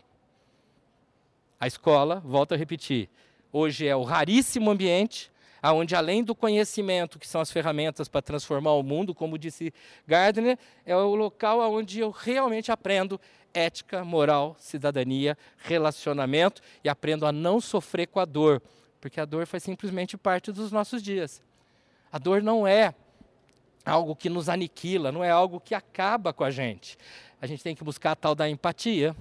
[1.58, 3.08] A escola, volto a repetir,
[3.52, 5.32] hoje é o raríssimo ambiente
[5.72, 9.72] onde além do conhecimento, que são as ferramentas para transformar o mundo, como disse
[10.06, 13.20] Gardner, é o local onde eu realmente aprendo
[13.54, 18.62] ética, moral, cidadania, relacionamento e aprendo a não sofrer com a dor,
[19.00, 21.42] porque a dor faz simplesmente parte dos nossos dias.
[22.12, 22.94] A dor não é
[23.84, 26.98] algo que nos aniquila, não é algo que acaba com a gente.
[27.40, 29.16] A gente tem que buscar a tal da empatia.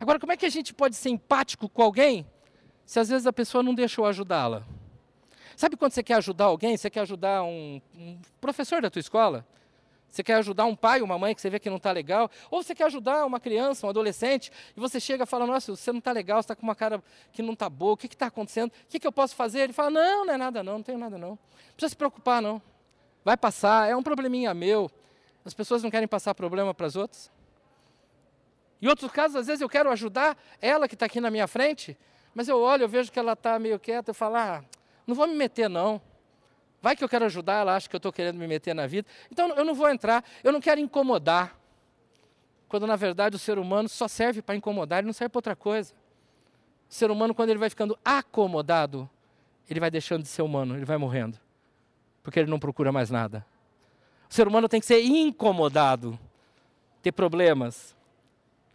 [0.00, 2.26] Agora, como é que a gente pode ser empático com alguém
[2.84, 4.64] se às vezes a pessoa não deixou ajudá-la?
[5.56, 6.76] Sabe quando você quer ajudar alguém?
[6.76, 9.44] Você quer ajudar um, um professor da tua escola?
[10.10, 12.30] Você quer ajudar um pai, uma mãe que você vê que não está legal?
[12.50, 15.90] Ou você quer ajudar uma criança, um adolescente, e você chega e fala, nossa, você
[15.92, 17.02] não está legal, você está com uma cara
[17.32, 18.70] que não está boa, o que está acontecendo?
[18.70, 19.60] O que, que eu posso fazer?
[19.60, 21.30] Ele fala, não, não é nada não, não tenho nada não.
[21.30, 21.38] Não
[21.74, 22.60] precisa se preocupar não.
[23.24, 24.90] Vai passar, é um probleminha meu.
[25.44, 27.30] As pessoas não querem passar problema para as outras.
[28.80, 31.96] Em outros casos, às vezes eu quero ajudar ela que está aqui na minha frente,
[32.34, 34.64] mas eu olho, eu vejo que ela está meio quieta, eu falo, ah,
[35.06, 36.00] não vou me meter, não.
[36.82, 39.08] Vai que eu quero ajudar, ela acha que eu estou querendo me meter na vida.
[39.30, 41.58] Então eu não vou entrar, eu não quero incomodar.
[42.68, 45.56] Quando na verdade o ser humano só serve para incomodar, ele não serve para outra
[45.56, 45.94] coisa.
[46.88, 49.08] O ser humano, quando ele vai ficando acomodado,
[49.68, 51.38] ele vai deixando de ser humano, ele vai morrendo.
[52.22, 53.44] Porque ele não procura mais nada.
[54.28, 56.18] O ser humano tem que ser incomodado,
[57.02, 57.95] ter problemas,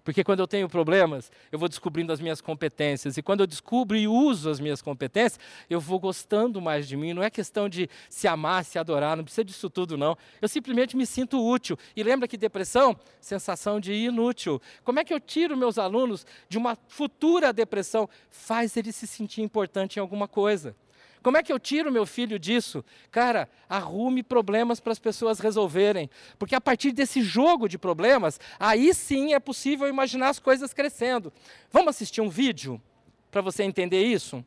[0.04, 3.18] porque quando eu tenho problemas, eu vou descobrindo as minhas competências.
[3.18, 5.40] E quando eu descubro e uso as minhas competências,
[5.70, 7.14] eu vou gostando mais de mim.
[7.14, 10.18] Não é questão de se amar, se adorar, não precisa disso tudo, não.
[10.42, 11.78] Eu simplesmente me sinto útil.
[11.96, 12.98] E lembra que depressão?
[13.20, 14.62] Sensação de inútil.
[14.84, 18.10] Como é que eu tiro meus alunos de uma futura depressão?
[18.30, 20.76] Faz ele se sentir importante em alguma coisa.
[21.22, 22.84] Como é que eu tiro meu filho disso?
[23.12, 26.10] Cara, arrume problemas para as pessoas resolverem.
[26.40, 31.32] Porque a partir desse jogo de problemas, aí sim é possível imaginar as coisas crescendo.
[31.72, 32.82] Vamos assistir um vídeo
[33.30, 34.44] para você entender isso?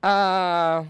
[0.00, 0.84] Ah,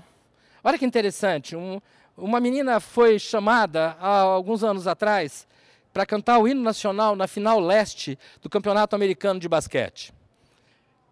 [0.62, 1.56] olha que interessante.
[1.56, 1.80] Um,
[2.14, 5.48] uma menina foi chamada há alguns anos atrás
[5.94, 10.12] para cantar o hino nacional na final leste do Campeonato Americano de Basquete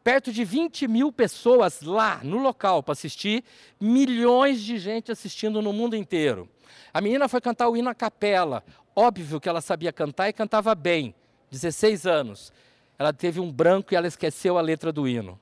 [0.06, 3.42] perto de 20 mil pessoas lá no local para assistir,
[3.80, 6.48] milhões de gente assistindo no mundo inteiro.
[6.94, 8.62] A menina foi cantar o hino à capela.
[8.94, 11.12] Óbvio que ela sabia cantar e cantava bem,
[11.50, 12.52] 16 anos.
[12.96, 15.40] Ela teve um branco e ela esqueceu a letra do hino.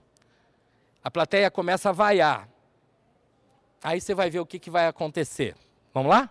[1.04, 2.48] A plateia começa a vaiar.
[3.82, 5.54] Aí você vai ver o que, que vai acontecer.
[5.92, 6.30] Vamos lá?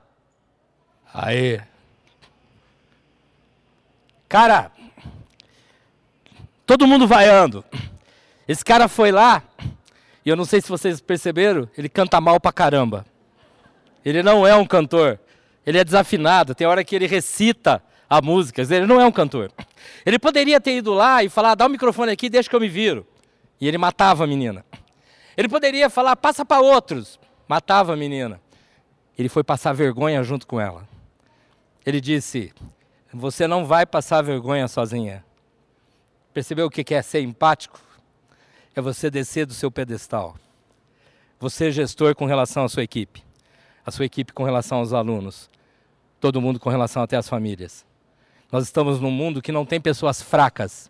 [1.13, 1.61] Aí.
[4.27, 4.71] Cara,
[6.65, 7.63] todo mundo vaiando.
[8.53, 9.41] Esse cara foi lá,
[10.23, 13.03] e eu não sei se vocês perceberam, ele canta mal pra caramba.
[14.05, 15.19] Ele não é um cantor.
[15.65, 16.53] Ele é desafinado.
[16.53, 18.61] Tem hora que ele recita a música.
[18.61, 19.51] Ele não é um cantor.
[20.05, 22.69] Ele poderia ter ido lá e falar: dá o microfone aqui, deixa que eu me
[22.69, 23.07] viro.
[23.59, 24.63] E ele matava a menina.
[25.35, 27.19] Ele poderia falar: passa para outros.
[27.47, 28.39] Matava a menina.
[29.17, 30.87] Ele foi passar vergonha junto com ela.
[31.83, 32.53] Ele disse:
[33.11, 35.25] Você não vai passar vergonha sozinha.
[36.31, 37.81] Percebeu o que é ser empático?
[38.75, 40.35] É você descer do seu pedestal.
[41.39, 43.23] Você, gestor, com relação à sua equipe.
[43.85, 45.49] A sua equipe com relação aos alunos.
[46.19, 47.85] Todo mundo com relação até às famílias.
[48.51, 50.89] Nós estamos num mundo que não tem pessoas fracas,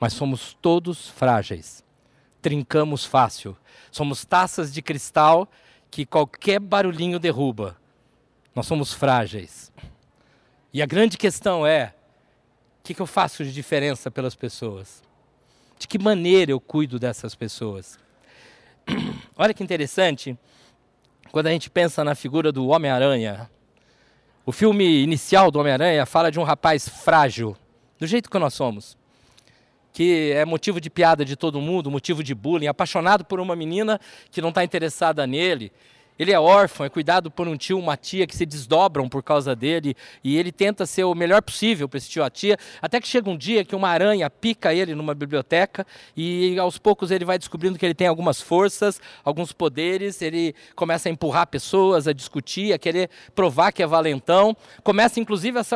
[0.00, 1.84] mas somos todos frágeis.
[2.40, 3.56] Trincamos fácil.
[3.90, 5.48] Somos taças de cristal
[5.90, 7.76] que qualquer barulhinho derruba.
[8.54, 9.72] Nós somos frágeis.
[10.72, 11.94] E a grande questão é:
[12.80, 15.02] o que, que eu faço de diferença pelas pessoas?
[15.84, 17.98] De que maneira eu cuido dessas pessoas?
[19.36, 20.34] Olha que interessante,
[21.30, 23.50] quando a gente pensa na figura do Homem-Aranha.
[24.46, 27.54] O filme inicial do Homem-Aranha fala de um rapaz frágil,
[27.98, 28.96] do jeito que nós somos.
[29.92, 34.00] que é motivo de piada de todo mundo, motivo de bullying, apaixonado por uma menina
[34.30, 35.70] que não está interessada nele.
[36.16, 39.54] Ele é órfão, é cuidado por um tio, uma tia que se desdobram por causa
[39.56, 43.08] dele e ele tenta ser o melhor possível para esse tio, a tia, até que
[43.08, 45.84] chega um dia que uma aranha pica ele numa biblioteca
[46.16, 51.08] e aos poucos ele vai descobrindo que ele tem algumas forças, alguns poderes, ele começa
[51.08, 55.74] a empurrar pessoas, a discutir, a querer provar que é valentão, começa inclusive a se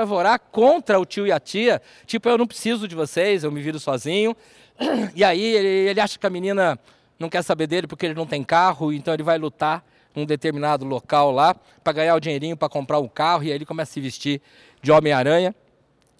[0.53, 3.81] contra o tio e a tia, tipo, eu não preciso de vocês, eu me viro
[3.81, 4.37] sozinho.
[5.17, 6.79] E aí ele, ele acha que a menina
[7.19, 9.85] não quer saber dele porque ele não tem carro, então ele vai lutar
[10.15, 13.67] num determinado local lá para ganhar o dinheirinho para comprar um carro e aí ele
[13.67, 14.43] começa a se vestir
[14.83, 15.55] de Homem-Aranha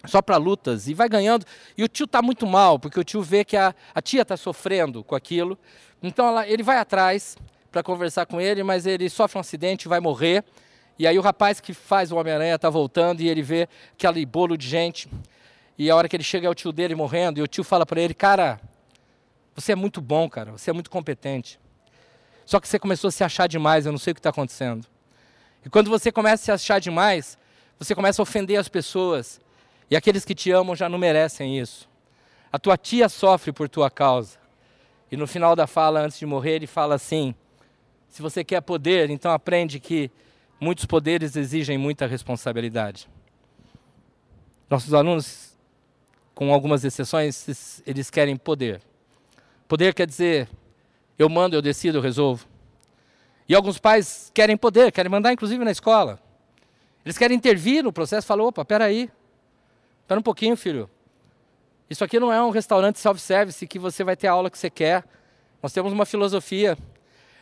[0.05, 1.45] só para lutas e vai ganhando.
[1.77, 4.37] E o tio está muito mal, porque o tio vê que a, a tia está
[4.37, 5.57] sofrendo com aquilo.
[6.01, 7.37] Então ela, ele vai atrás
[7.71, 10.43] para conversar com ele, mas ele sofre um acidente e vai morrer.
[10.97, 14.57] E aí o rapaz que faz o Homem-Aranha está voltando e ele vê aquele bolo
[14.57, 15.09] de gente.
[15.77, 17.85] E a hora que ele chega é o tio dele morrendo, e o tio fala
[17.85, 18.59] para ele, cara,
[19.55, 21.57] você é muito bom, cara, você é muito competente.
[22.49, 24.87] Só que você começou a se achar demais, eu não sei o que está acontecendo.
[25.63, 27.37] E quando você começa a se achar demais,
[27.77, 29.39] você começa a ofender as pessoas.
[29.87, 31.87] E aqueles que te amam já não merecem isso.
[32.51, 34.39] A tua tia sofre por tua causa.
[35.11, 37.35] E no final da fala, antes de morrer, ele fala assim:
[38.07, 40.09] se você quer poder, então aprende que
[40.59, 43.07] muitos poderes exigem muita responsabilidade.
[44.67, 45.55] Nossos alunos,
[46.33, 48.81] com algumas exceções, eles querem poder.
[49.67, 50.49] Poder quer dizer
[51.19, 52.47] eu mando, eu decido, eu resolvo.
[53.47, 56.17] E alguns pais querem poder, querem mandar inclusive na escola.
[57.03, 59.09] Eles querem intervir no processo, falam, opa, peraí,
[60.01, 60.89] espera um pouquinho, filho.
[61.89, 64.69] Isso aqui não é um restaurante self-service que você vai ter a aula que você
[64.69, 65.03] quer.
[65.61, 66.77] Nós temos uma filosofia.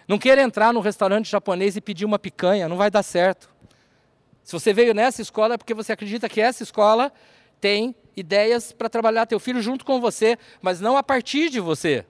[0.07, 3.49] Não queira entrar num restaurante japonês e pedir uma picanha, não vai dar certo.
[4.41, 7.11] Se você veio nessa escola é porque você acredita que essa escola
[7.59, 12.05] tem ideias para trabalhar teu filho junto com você, mas não a partir de você.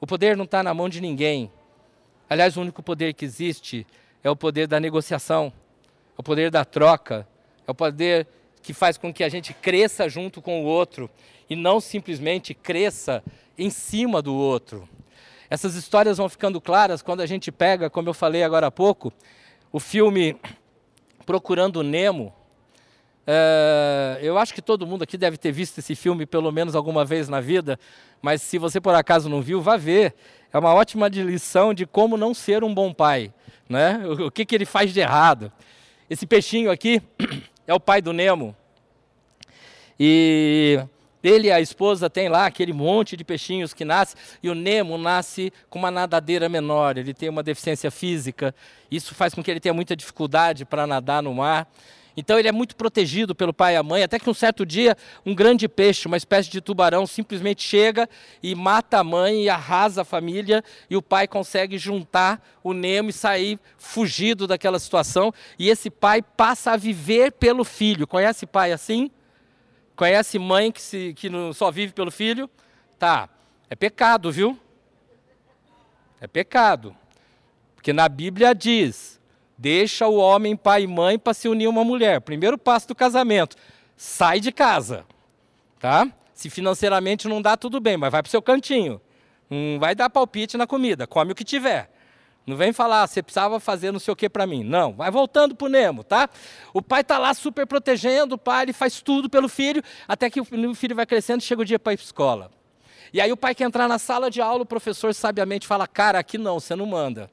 [0.00, 1.50] O poder não está na mão de ninguém.
[2.28, 3.86] Aliás, o único poder que existe
[4.24, 5.52] é o poder da negociação,
[6.16, 7.26] é o poder da troca,
[7.66, 8.26] é o poder
[8.62, 11.10] que faz com que a gente cresça junto com o outro
[11.48, 13.22] e não simplesmente cresça
[13.58, 14.88] em cima do outro.
[15.50, 19.12] Essas histórias vão ficando claras quando a gente pega, como eu falei agora há pouco,
[19.72, 20.36] o filme
[21.26, 22.32] Procurando Nemo,
[23.32, 27.04] é, eu acho que todo mundo aqui deve ter visto esse filme pelo menos alguma
[27.04, 27.78] vez na vida,
[28.20, 30.16] mas se você por acaso não viu, vá ver.
[30.52, 33.32] É uma ótima lição de como não ser um bom pai,
[33.68, 34.02] né?
[34.04, 35.52] O, o que, que ele faz de errado.
[36.08, 37.00] Esse peixinho aqui
[37.68, 38.56] é o pai do Nemo.
[39.98, 40.80] E
[41.22, 44.98] ele e a esposa têm lá aquele monte de peixinhos que nasce, e o Nemo
[44.98, 48.52] nasce com uma nadadeira menor, ele tem uma deficiência física,
[48.90, 51.70] isso faz com que ele tenha muita dificuldade para nadar no mar.
[52.20, 54.94] Então ele é muito protegido pelo pai e a mãe, até que um certo dia
[55.24, 58.06] um grande peixe, uma espécie de tubarão, simplesmente chega
[58.42, 63.08] e mata a mãe e arrasa a família, e o pai consegue juntar o Nemo
[63.08, 68.06] e sair fugido daquela situação, e esse pai passa a viver pelo filho.
[68.06, 69.10] Conhece pai assim?
[69.96, 72.50] Conhece mãe que, se, que não, só vive pelo filho?
[72.98, 73.30] Tá,
[73.70, 74.58] é pecado, viu?
[76.20, 76.94] É pecado.
[77.74, 79.19] Porque na Bíblia diz
[79.60, 82.22] Deixa o homem, pai e mãe, para se unir a uma mulher.
[82.22, 83.56] Primeiro passo do casamento:
[83.94, 85.04] sai de casa.
[85.78, 86.10] Tá?
[86.32, 88.98] Se financeiramente não dá, tudo bem, mas vai para o seu cantinho.
[89.50, 91.90] Não vai dar palpite na comida, come o que tiver.
[92.46, 94.64] Não vem falar, você precisava fazer não sei o que para mim.
[94.64, 96.30] Não, vai voltando para o Nemo, tá?
[96.72, 100.40] O pai está lá super protegendo, o pai ele faz tudo pelo filho, até que
[100.40, 102.50] o filho vai crescendo e chega o dia para ir para escola.
[103.12, 106.18] E aí o pai quer entrar na sala de aula, o professor sabiamente fala, cara,
[106.18, 107.28] aqui não, você não manda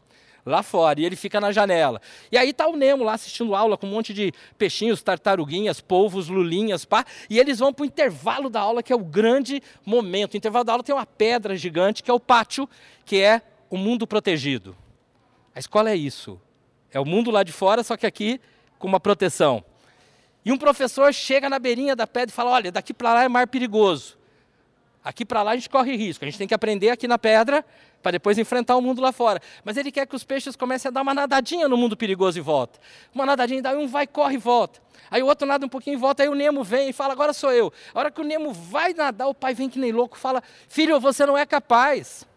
[0.47, 2.01] lá fora, e ele fica na janela.
[2.31, 6.27] E aí tá o Nemo lá assistindo aula com um monte de peixinhos, tartaruguinhas, polvos,
[6.27, 10.33] lulinhas, pá, e eles vão para o intervalo da aula, que é o grande momento.
[10.33, 12.67] O intervalo da aula tem uma pedra gigante, que é o pátio,
[13.05, 14.75] que é o mundo protegido.
[15.53, 16.39] A escola é isso.
[16.91, 18.39] É o mundo lá de fora, só que aqui
[18.79, 19.63] com uma proteção.
[20.45, 23.27] E um professor chega na beirinha da pedra e fala: Olha, daqui para lá é
[23.27, 24.16] mar perigoso.
[25.07, 26.25] Aqui para lá a gente corre risco.
[26.25, 27.63] A gente tem que aprender aqui na pedra
[28.03, 29.41] para depois enfrentar o mundo lá fora.
[29.63, 32.41] Mas ele quer que os peixes comecem a dar uma nadadinha no mundo perigoso e
[32.41, 32.77] volta.
[33.15, 34.81] Uma nadadinha, daí um vai, corre e volta.
[35.09, 37.31] Aí o outro nada um pouquinho e volta, aí o Nemo vem e fala, agora
[37.31, 37.71] sou eu.
[37.95, 40.99] A hora que o Nemo vai nadar, o pai vem que nem louco fala, filho,
[40.99, 42.27] você não é capaz.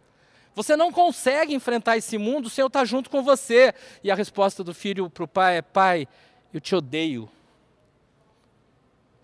[0.54, 3.74] Você não consegue enfrentar esse mundo, o Senhor está junto com você.
[4.04, 6.06] E a resposta do filho para o pai é, pai,
[6.54, 7.28] eu te odeio.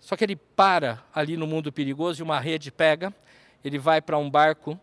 [0.01, 3.13] Só que ele para ali no mundo perigoso e uma rede pega,
[3.67, 4.79] ele vai para um barco,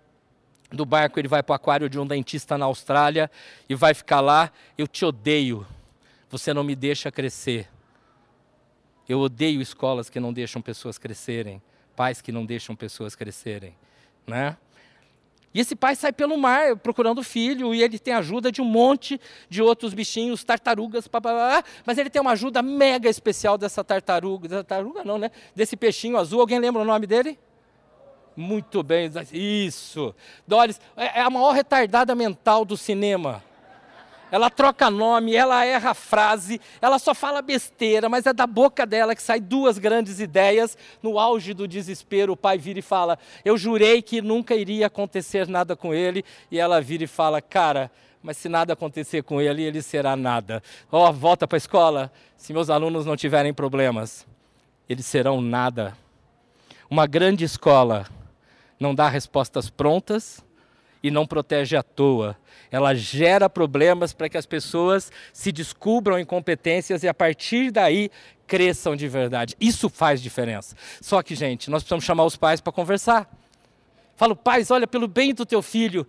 [0.71, 3.31] do barco ele vai para o aquário de um dentista na Austrália
[3.69, 4.51] e vai ficar lá.
[4.77, 5.67] Eu te odeio,
[6.31, 7.69] você não me deixa crescer.
[9.09, 11.63] Eu odeio escolas que não deixam pessoas crescerem,
[11.95, 13.77] Pais que não deixam pessoas crescerem,
[14.27, 14.57] né?
[15.55, 19.21] E esse pai sai pelo mar procurando filho e ele tem ajuda de um monte
[19.49, 25.05] de outros bichinhos, tartarugas, papapá, mas ele tem uma ajuda mega especial dessa tartaruga, tartaruga
[25.05, 25.31] não, né?
[25.55, 26.41] Desse peixinho azul.
[26.41, 27.39] Alguém lembra o nome dele?
[28.37, 30.15] Muito bem, isso.
[30.47, 33.43] Doris é, é a maior retardada mental do cinema
[34.35, 38.85] ela troca nome, ela erra a frase, ela só fala besteira, mas é da boca
[38.85, 40.77] dela que sai duas grandes ideias.
[41.01, 45.47] No auge do desespero, o pai vira e fala: Eu jurei que nunca iria acontecer
[45.47, 46.25] nada com ele.
[46.51, 47.89] E ela vira e fala: Cara,
[48.21, 50.61] mas se nada acontecer com ele, ele será nada.
[50.91, 52.13] Ó, oh, volta para a escola.
[52.37, 54.27] Se meus alunos não tiverem problemas,
[54.89, 55.97] eles serão nada.
[56.91, 58.05] Uma grande escola
[58.85, 60.45] não dá respostas prontas
[61.03, 62.37] e não protege à toa.
[62.71, 68.11] Ela gera problemas para que as pessoas se descubram incompetências e a partir daí
[68.47, 69.57] cresçam de verdade.
[69.59, 70.77] Isso faz diferença.
[71.01, 73.27] Só que, gente, nós precisamos chamar os pais para conversar.
[74.17, 76.07] Falo, pais, olha, pelo bem do teu filho,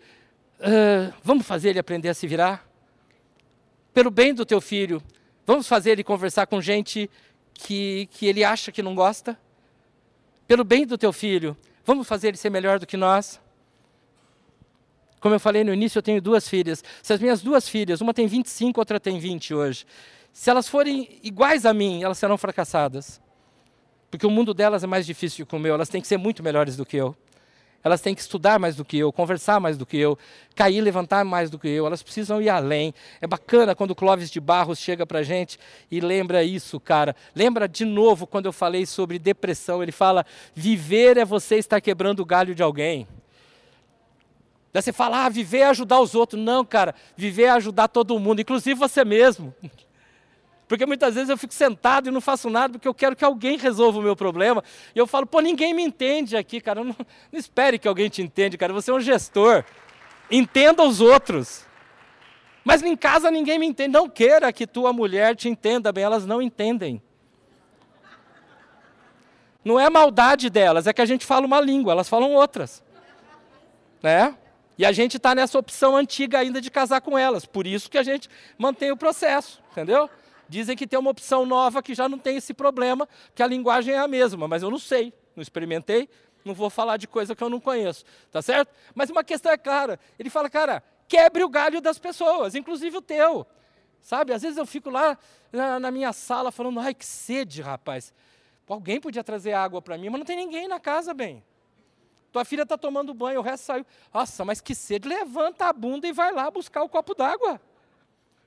[0.59, 2.67] uh, vamos fazer ele aprender a se virar?
[3.93, 5.01] Pelo bem do teu filho,
[5.45, 7.09] vamos fazer ele conversar com gente
[7.53, 9.39] que, que ele acha que não gosta?
[10.45, 11.55] Pelo bem do teu filho,
[11.85, 13.39] vamos fazer ele ser melhor do que nós?
[15.19, 16.83] Como eu falei no início, eu tenho duas filhas.
[17.01, 19.85] Se as minhas duas filhas, uma tem 25, outra tem 20 hoje,
[20.31, 23.21] se elas forem iguais a mim, elas serão fracassadas.
[24.11, 26.43] Porque o mundo delas é mais difícil que o meu, elas têm que ser muito
[26.43, 27.15] melhores do que eu.
[27.85, 30.17] Elas têm que estudar mais do que eu, conversar mais do que eu,
[30.55, 31.85] cair, levantar mais do que eu.
[31.85, 32.91] Elas precisam ir além.
[33.21, 35.59] É bacana quando o Clóvis de Barros chega para a gente
[35.91, 37.15] e lembra isso, cara.
[37.35, 39.83] Lembra de novo quando eu falei sobre depressão.
[39.83, 40.25] Ele fala:
[40.55, 43.07] viver é você estar quebrando o galho de alguém.
[44.73, 46.41] Daí você fala, ah, viver é ajudar os outros.
[46.41, 49.53] Não, cara, viver é ajudar todo mundo, inclusive você mesmo.
[50.67, 53.57] Porque muitas vezes eu fico sentado e não faço nada porque eu quero que alguém
[53.57, 54.63] resolva o meu problema.
[54.95, 56.83] E eu falo, pô, ninguém me entende aqui, cara.
[56.83, 56.95] Não,
[57.31, 58.73] não espere que alguém te entenda, cara.
[58.73, 59.63] Você é um gestor.
[60.29, 61.65] Entenda os outros.
[62.63, 63.93] Mas em casa ninguém me entende.
[63.93, 67.01] Não queira que tua mulher te entenda bem, elas não entendem.
[69.63, 72.83] Não é maldade delas, é que a gente fala uma língua, elas falam outras.
[74.01, 74.35] Né?
[74.77, 77.45] E a gente está nessa opção antiga ainda de casar com elas.
[77.45, 80.09] Por isso que a gente mantém o processo, entendeu?
[80.47, 83.93] Dizem que tem uma opção nova que já não tem esse problema, que a linguagem
[83.93, 86.09] é a mesma, mas eu não sei, não experimentei,
[86.43, 88.73] não vou falar de coisa que eu não conheço, tá certo?
[88.93, 93.01] Mas uma questão é clara, ele fala, cara, quebre o galho das pessoas, inclusive o
[93.01, 93.45] teu.
[94.01, 95.17] Sabe, às vezes eu fico lá
[95.51, 98.13] na, na minha sala falando, ai que sede, rapaz.
[98.69, 101.43] alguém podia trazer água para mim, mas não tem ninguém na casa, bem.
[102.31, 103.85] Tua filha está tomando banho, o resto saiu.
[104.13, 105.07] Nossa, mas que sede.
[105.07, 107.61] Levanta a bunda e vai lá buscar o copo d'água.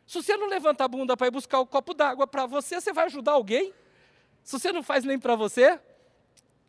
[0.08, 2.94] Se você não levanta a bunda para ir buscar o copo d'água para você, você
[2.94, 3.74] vai ajudar alguém?
[4.42, 5.78] Se você não faz nem para você.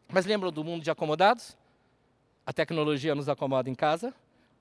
[0.09, 1.57] Mas lembram do mundo de acomodados?
[2.45, 4.13] A tecnologia nos acomoda em casa.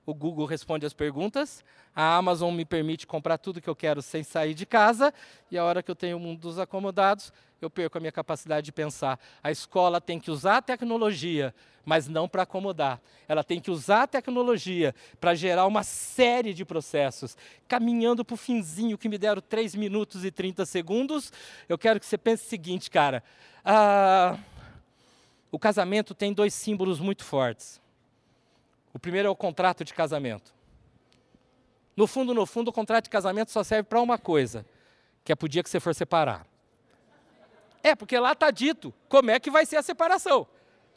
[0.09, 1.63] O Google responde as perguntas.
[1.95, 5.13] A Amazon me permite comprar tudo que eu quero sem sair de casa.
[5.51, 7.31] E a hora que eu tenho o mundo dos acomodados,
[7.61, 9.19] eu perco a minha capacidade de pensar.
[9.43, 11.53] A escola tem que usar a tecnologia,
[11.85, 12.99] mas não para acomodar.
[13.27, 17.37] Ela tem que usar a tecnologia para gerar uma série de processos.
[17.67, 21.31] Caminhando para o finzinho, que me deram 3 minutos e 30 segundos,
[21.67, 23.23] eu quero que você pense o seguinte, cara.
[23.63, 24.39] Ah,
[25.51, 27.79] o casamento tem dois símbolos muito fortes.
[28.93, 30.53] O primeiro é o contrato de casamento.
[31.95, 34.65] No fundo, no fundo, o contrato de casamento só serve para uma coisa,
[35.23, 36.47] que é para o dia que você for separar.
[37.83, 40.47] É, porque lá está dito como é que vai ser a separação,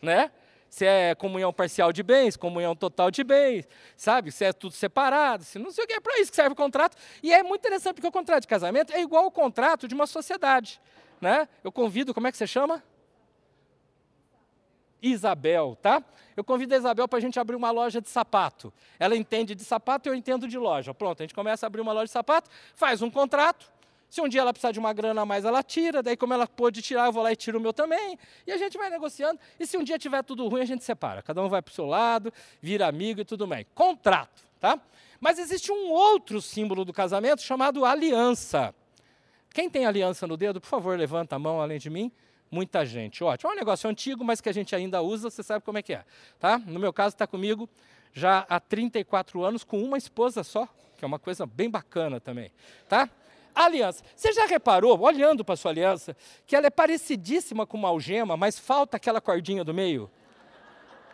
[0.00, 0.30] né?
[0.68, 4.32] Se é comunhão parcial de bens, comunhão total de bens, sabe?
[4.32, 6.56] Se é tudo separado, se não sei o que, é para isso que serve o
[6.56, 6.96] contrato.
[7.22, 10.06] E é muito interessante porque o contrato de casamento é igual ao contrato de uma
[10.06, 10.80] sociedade,
[11.20, 11.48] né?
[11.62, 12.82] Eu convido, como é que você chama?
[15.02, 16.02] Isabel, tá?
[16.36, 18.72] Eu convido a Isabel para a gente abrir uma loja de sapato.
[18.98, 20.94] Ela entende de sapato, eu entendo de loja.
[20.94, 23.70] Pronto, a gente começa a abrir uma loja de sapato, faz um contrato,
[24.12, 26.02] se um dia ela precisar de uma grana a mais, ela tira.
[26.02, 28.18] Daí, como ela pôde tirar, eu vou lá e tiro o meu também.
[28.46, 29.40] E a gente vai negociando.
[29.58, 31.22] E se um dia tiver tudo ruim, a gente separa.
[31.22, 32.30] Cada um vai para o seu lado,
[32.60, 33.66] vira amigo e tudo bem.
[33.74, 34.78] Contrato, tá?
[35.18, 38.74] Mas existe um outro símbolo do casamento chamado aliança.
[39.48, 42.12] Quem tem aliança no dedo, por favor, levanta a mão além de mim.
[42.52, 43.24] Muita gente.
[43.24, 43.50] Ótimo.
[43.50, 45.94] É um negócio antigo, mas que a gente ainda usa, você sabe como é que
[45.94, 46.04] é.
[46.38, 46.58] Tá?
[46.58, 47.66] No meu caso, está comigo
[48.12, 52.52] já há 34 anos com uma esposa só, que é uma coisa bem bacana também.
[52.86, 53.08] Tá?
[53.54, 54.02] aliança.
[54.14, 58.58] Você já reparou, olhando para sua aliança, que ela é parecidíssima com uma algema, mas
[58.58, 60.10] falta aquela cordinha do meio?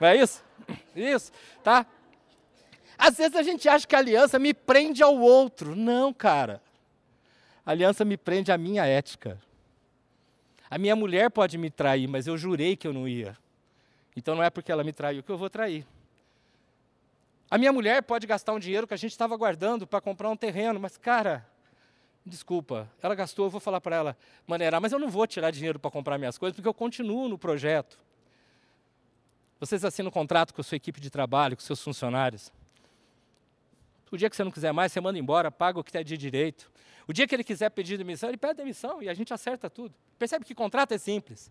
[0.01, 0.45] Não é isso?
[0.95, 1.33] Isso,
[1.63, 1.87] tá?
[2.97, 5.75] Às vezes a gente acha que a aliança me prende ao outro.
[5.75, 6.61] Não, cara.
[7.65, 9.41] A aliança me prende à minha ética.
[10.71, 13.37] A minha mulher pode me trair, mas eu jurei que eu não ia.
[14.17, 15.87] Então não é porque ela me traiu que eu vou trair.
[17.51, 20.37] A minha mulher pode gastar um dinheiro que a gente estava guardando para comprar um
[20.37, 21.47] terreno, mas, cara,
[22.27, 24.17] desculpa, ela gastou, eu vou falar para ela,
[24.47, 27.39] maneira, mas eu não vou tirar dinheiro para comprar minhas coisas, porque eu continuo no
[27.39, 27.99] projeto.
[29.59, 32.53] Vocês assinam um contrato com a sua equipe de trabalho, com seus funcionários.
[34.11, 36.17] O dia que você não quiser mais, você manda embora, paga o que está de
[36.17, 36.71] direito.
[37.07, 39.95] O dia que ele quiser pedir demissão, ele pede demissão e a gente acerta tudo.
[40.19, 41.51] Percebe que contrato é simples.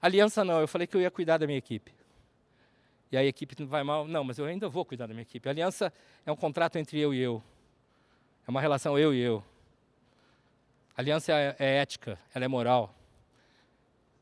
[0.00, 1.92] Aliança não, eu falei que eu ia cuidar da minha equipe.
[3.10, 5.48] E a equipe não vai mal, não, mas eu ainda vou cuidar da minha equipe.
[5.48, 5.92] Aliança
[6.26, 7.42] é um contrato entre eu e eu.
[8.46, 9.42] É uma relação eu e eu.
[10.96, 12.94] Aliança é, é ética, ela é moral.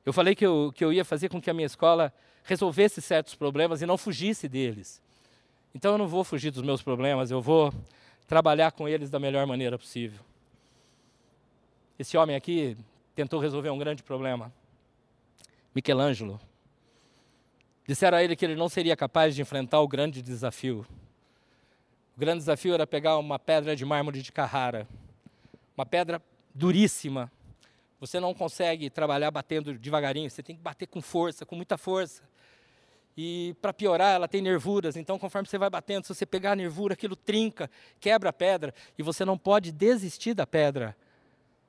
[0.05, 2.13] Eu falei que eu, que eu ia fazer com que a minha escola
[2.45, 5.01] resolvesse certos problemas e não fugisse deles.
[5.75, 7.73] Então eu não vou fugir dos meus problemas, eu vou
[8.27, 10.21] trabalhar com eles da melhor maneira possível.
[11.99, 12.77] Esse homem aqui
[13.15, 14.53] tentou resolver um grande problema.
[15.75, 16.41] Michelangelo.
[17.87, 20.87] Disseram a ele que ele não seria capaz de enfrentar o grande desafio.
[22.17, 24.87] O grande desafio era pegar uma pedra de mármore de Carrara,
[25.77, 26.23] uma pedra
[26.55, 27.33] duríssima.
[27.99, 32.23] Você não consegue trabalhar batendo devagarinho, você tem que bater com força, com muita força.
[33.17, 36.57] E para piorar, ela tem nervuras, então conforme você vai batendo, se você pegar a
[36.57, 40.97] nervura, aquilo trinca, quebra a pedra, e você não pode desistir da pedra.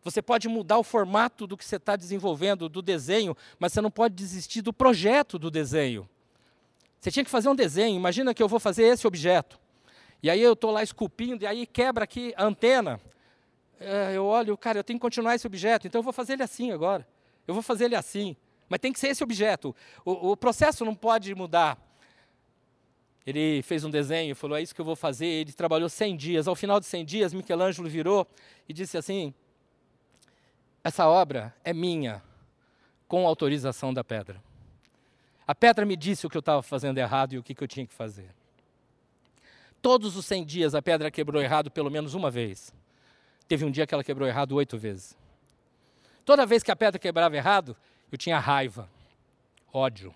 [0.04, 3.91] Você pode mudar o formato do que você está desenvolvendo, do desenho, mas você não
[3.91, 6.08] pode desistir do projeto do desenho.
[7.00, 9.60] Você tinha que fazer um desenho, imagina que eu vou fazer esse objeto.
[10.22, 13.00] E aí eu estou lá esculpindo, e aí quebra aqui a antena.
[13.80, 16.44] É, eu olho, cara, eu tenho que continuar esse objeto, então eu vou fazer ele
[16.44, 17.06] assim agora.
[17.46, 18.38] Eu vou fazer ele assim.
[18.74, 19.76] Mas tem que ser esse objeto.
[20.03, 21.78] O, o processo não pode mudar.
[23.24, 25.28] Ele fez um desenho falou: É isso que eu vou fazer.
[25.28, 26.47] Ele trabalhou 100 dias.
[26.47, 28.28] Ao final de 100 dias, Michelangelo virou
[28.67, 29.32] e disse assim:
[30.84, 32.24] Essa obra é minha,
[33.07, 34.43] com autorização da pedra.
[35.45, 37.67] A pedra me disse o que eu estava fazendo errado e o que, que eu
[37.67, 38.34] tinha que fazer.
[39.84, 42.74] Todos os 100 dias a pedra quebrou errado pelo menos uma vez.
[43.47, 45.15] Teve um dia que ela quebrou errado oito vezes.
[46.26, 47.78] Toda vez que a pedra quebrava errado,
[48.14, 48.88] eu tinha raiva,
[49.74, 50.14] ódio,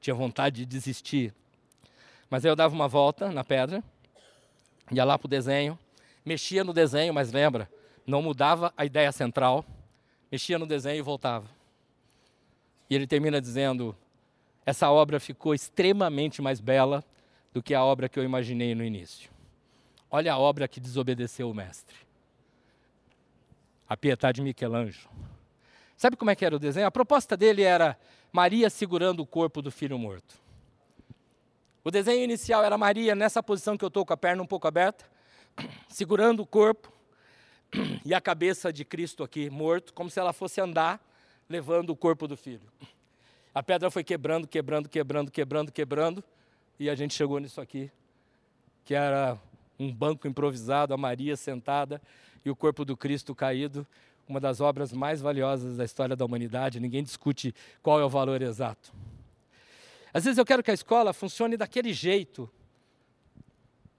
[0.00, 1.34] tinha vontade de desistir.
[2.30, 3.84] Mas aí eu dava uma volta na pedra,
[4.90, 5.78] ia lá para o desenho,
[6.24, 7.70] mexia no desenho, mas lembra,
[8.06, 9.66] não mudava a ideia central,
[10.32, 11.46] mexia no desenho e voltava.
[12.88, 13.94] E ele termina dizendo:
[14.64, 17.04] essa obra ficou extremamente mais bela
[17.52, 19.30] do que a obra que eu imaginei no início.
[20.10, 21.96] Olha a obra que desobedeceu o mestre.
[23.86, 25.29] A Pietà de Michelangelo.
[26.00, 26.86] Sabe como é que era o desenho?
[26.86, 27.94] A proposta dele era
[28.32, 30.34] Maria segurando o corpo do filho morto.
[31.84, 34.66] O desenho inicial era Maria nessa posição que eu estou com a perna um pouco
[34.66, 35.04] aberta,
[35.90, 36.90] segurando o corpo
[38.02, 40.98] e a cabeça de Cristo aqui morto, como se ela fosse andar
[41.46, 42.66] levando o corpo do filho.
[43.54, 46.24] A pedra foi quebrando, quebrando, quebrando, quebrando, quebrando,
[46.78, 47.92] e a gente chegou nisso aqui,
[48.86, 49.38] que era
[49.78, 52.00] um banco improvisado, a Maria sentada
[52.42, 53.86] e o corpo do Cristo caído,
[54.30, 57.52] uma das obras mais valiosas da história da humanidade, ninguém discute
[57.82, 58.92] qual é o valor exato.
[60.14, 62.48] Às vezes eu quero que a escola funcione daquele jeito,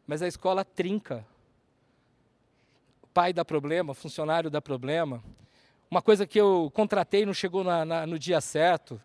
[0.08, 1.26] mas a escola trinca.
[3.04, 5.22] O pai dá problema, o funcionário dá problema.
[5.90, 9.02] Uma coisa que eu contratei não chegou na, na, no dia certo.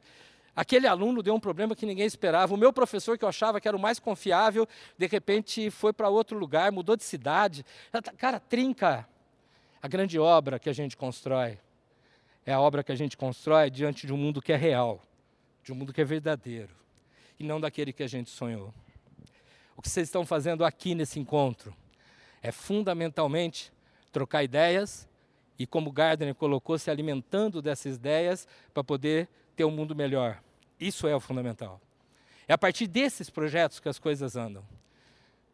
[0.55, 2.55] Aquele aluno deu um problema que ninguém esperava.
[2.55, 4.67] O meu professor, que eu achava que era o mais confiável,
[4.97, 7.67] de repente foi para outro lugar, mudou de cidade.
[8.17, 9.09] Cara, trinca
[9.83, 11.59] a grande obra que a gente constrói
[12.45, 15.03] é a obra que a gente constrói diante de um mundo que é real,
[15.65, 16.75] de um mundo que é verdadeiro,
[17.39, 18.73] e não daquele que a gente sonhou.
[19.77, 21.75] O que vocês estão fazendo aqui nesse encontro
[22.41, 23.73] é fundamentalmente
[24.13, 25.09] trocar ideias
[25.59, 30.41] e, como Gardner colocou, se alimentando dessas ideias para poder ter um mundo melhor.
[30.79, 31.81] Isso é o fundamental.
[32.47, 34.65] É a partir desses projetos que as coisas andam.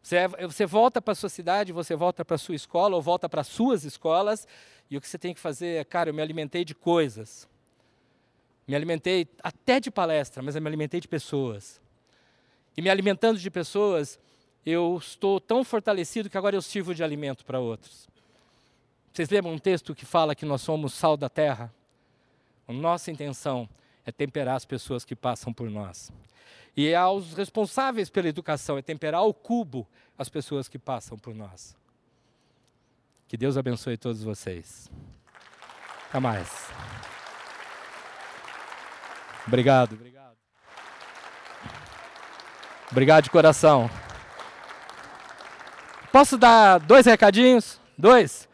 [0.03, 3.01] Você, é, você volta para a sua cidade, você volta para a sua escola ou
[3.01, 4.45] volta para as suas escolas
[4.91, 7.47] e o que você tem que fazer é, cara, eu me alimentei de coisas.
[8.67, 11.81] Me alimentei até de palestra, mas eu me alimentei de pessoas.
[12.75, 14.19] E me alimentando de pessoas,
[14.65, 18.09] eu estou tão fortalecido que agora eu sirvo de alimento para outros.
[19.13, 21.73] Vocês lembram um texto que fala que nós somos sal da terra?
[22.67, 23.69] A nossa intenção
[24.05, 26.11] é temperar as pessoas que passam por nós.
[26.75, 29.87] E aos responsáveis pela educação, é temperar o cubo
[30.17, 31.75] as pessoas que passam por nós.
[33.27, 34.91] Que Deus abençoe todos vocês.
[36.09, 36.69] Até mais.
[39.47, 40.37] Obrigado, obrigado.
[42.91, 43.89] Obrigado de coração.
[46.11, 47.81] Posso dar dois recadinhos?
[47.97, 48.47] Dois?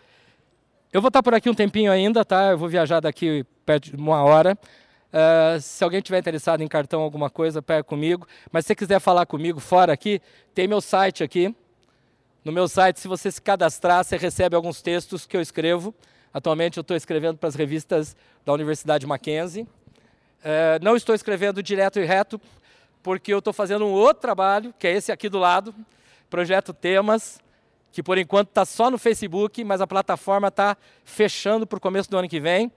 [0.92, 2.52] Eu vou estar por aqui um tempinho ainda, tá?
[2.52, 4.58] Eu vou viajar daqui perto de uma hora.
[5.12, 8.28] Uh, se alguém tiver interessado em cartão alguma coisa, pega comigo.
[8.52, 10.22] Mas se quiser falar comigo fora aqui,
[10.54, 11.54] tem meu site aqui.
[12.46, 15.94] No meu site, se você se cadastrar, você recebe alguns textos que eu escrevo.
[16.34, 19.64] Atualmente eu estou escrevendo para as revistas da Universidade Mackenzie.
[19.64, 22.40] Uh, não estou escrevendo direto e reto,
[23.02, 25.74] porque eu estou fazendo um outro trabalho, que é esse aqui do lado,
[26.30, 27.42] Projeto Temas,
[27.92, 32.10] que por enquanto está só no Facebook, mas a plataforma está fechando para o começo
[32.10, 32.72] do ano que vem.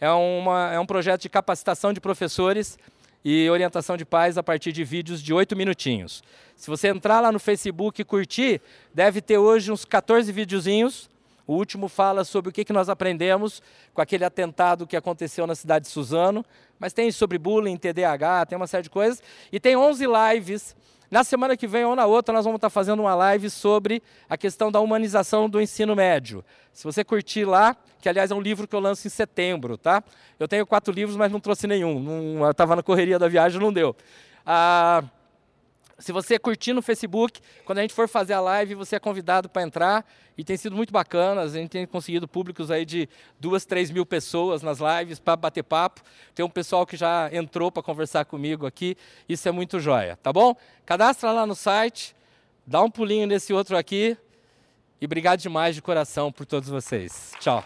[0.00, 2.78] É, uma, é um projeto de capacitação de professores
[3.24, 6.22] e orientação de pais a partir de vídeos de oito minutinhos.
[6.54, 8.60] Se você entrar lá no Facebook e curtir,
[8.94, 11.08] deve ter hoje uns 14 videozinhos.
[11.46, 13.62] O último fala sobre o que, nós aprendemos
[13.94, 16.44] com aquele atentado que aconteceu na cidade de Suzano.
[16.78, 19.22] Mas tem sobre bullying, TDAH, tem uma série de coisas.
[19.50, 20.76] E tem 11 lives
[21.10, 24.36] na semana que vem ou na outra, nós vamos estar fazendo uma live sobre a
[24.36, 26.44] questão da humanização do ensino médio.
[26.72, 30.02] Se você curtir lá, que aliás é um livro que eu lanço em setembro, tá?
[30.38, 32.48] Eu tenho quatro livros, mas não trouxe nenhum.
[32.50, 33.96] Estava na correria da viagem, não deu.
[34.44, 35.02] Ah,
[35.98, 39.48] se você curtir no Facebook, quando a gente for fazer a live, você é convidado
[39.48, 40.04] para entrar.
[40.36, 41.40] E tem sido muito bacana.
[41.40, 43.08] A gente tem conseguido públicos aí de
[43.40, 46.02] duas, três mil pessoas nas lives para bater papo.
[46.34, 48.96] Tem um pessoal que já entrou para conversar comigo aqui.
[49.26, 50.54] Isso é muito joia, tá bom?
[50.84, 52.14] Cadastra lá no site,
[52.66, 54.16] dá um pulinho nesse outro aqui.
[55.00, 57.32] E obrigado demais de coração por todos vocês.
[57.40, 57.64] Tchau.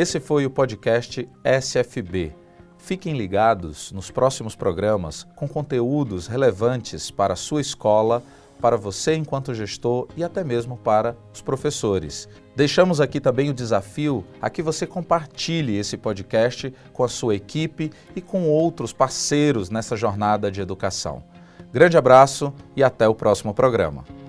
[0.00, 2.32] Esse foi o podcast SFB.
[2.78, 8.22] Fiquem ligados nos próximos programas com conteúdos relevantes para a sua escola,
[8.62, 12.26] para você enquanto gestor e até mesmo para os professores.
[12.56, 17.90] Deixamos aqui também o desafio a que você compartilhe esse podcast com a sua equipe
[18.16, 21.22] e com outros parceiros nessa jornada de educação.
[21.70, 24.19] Grande abraço e até o próximo programa.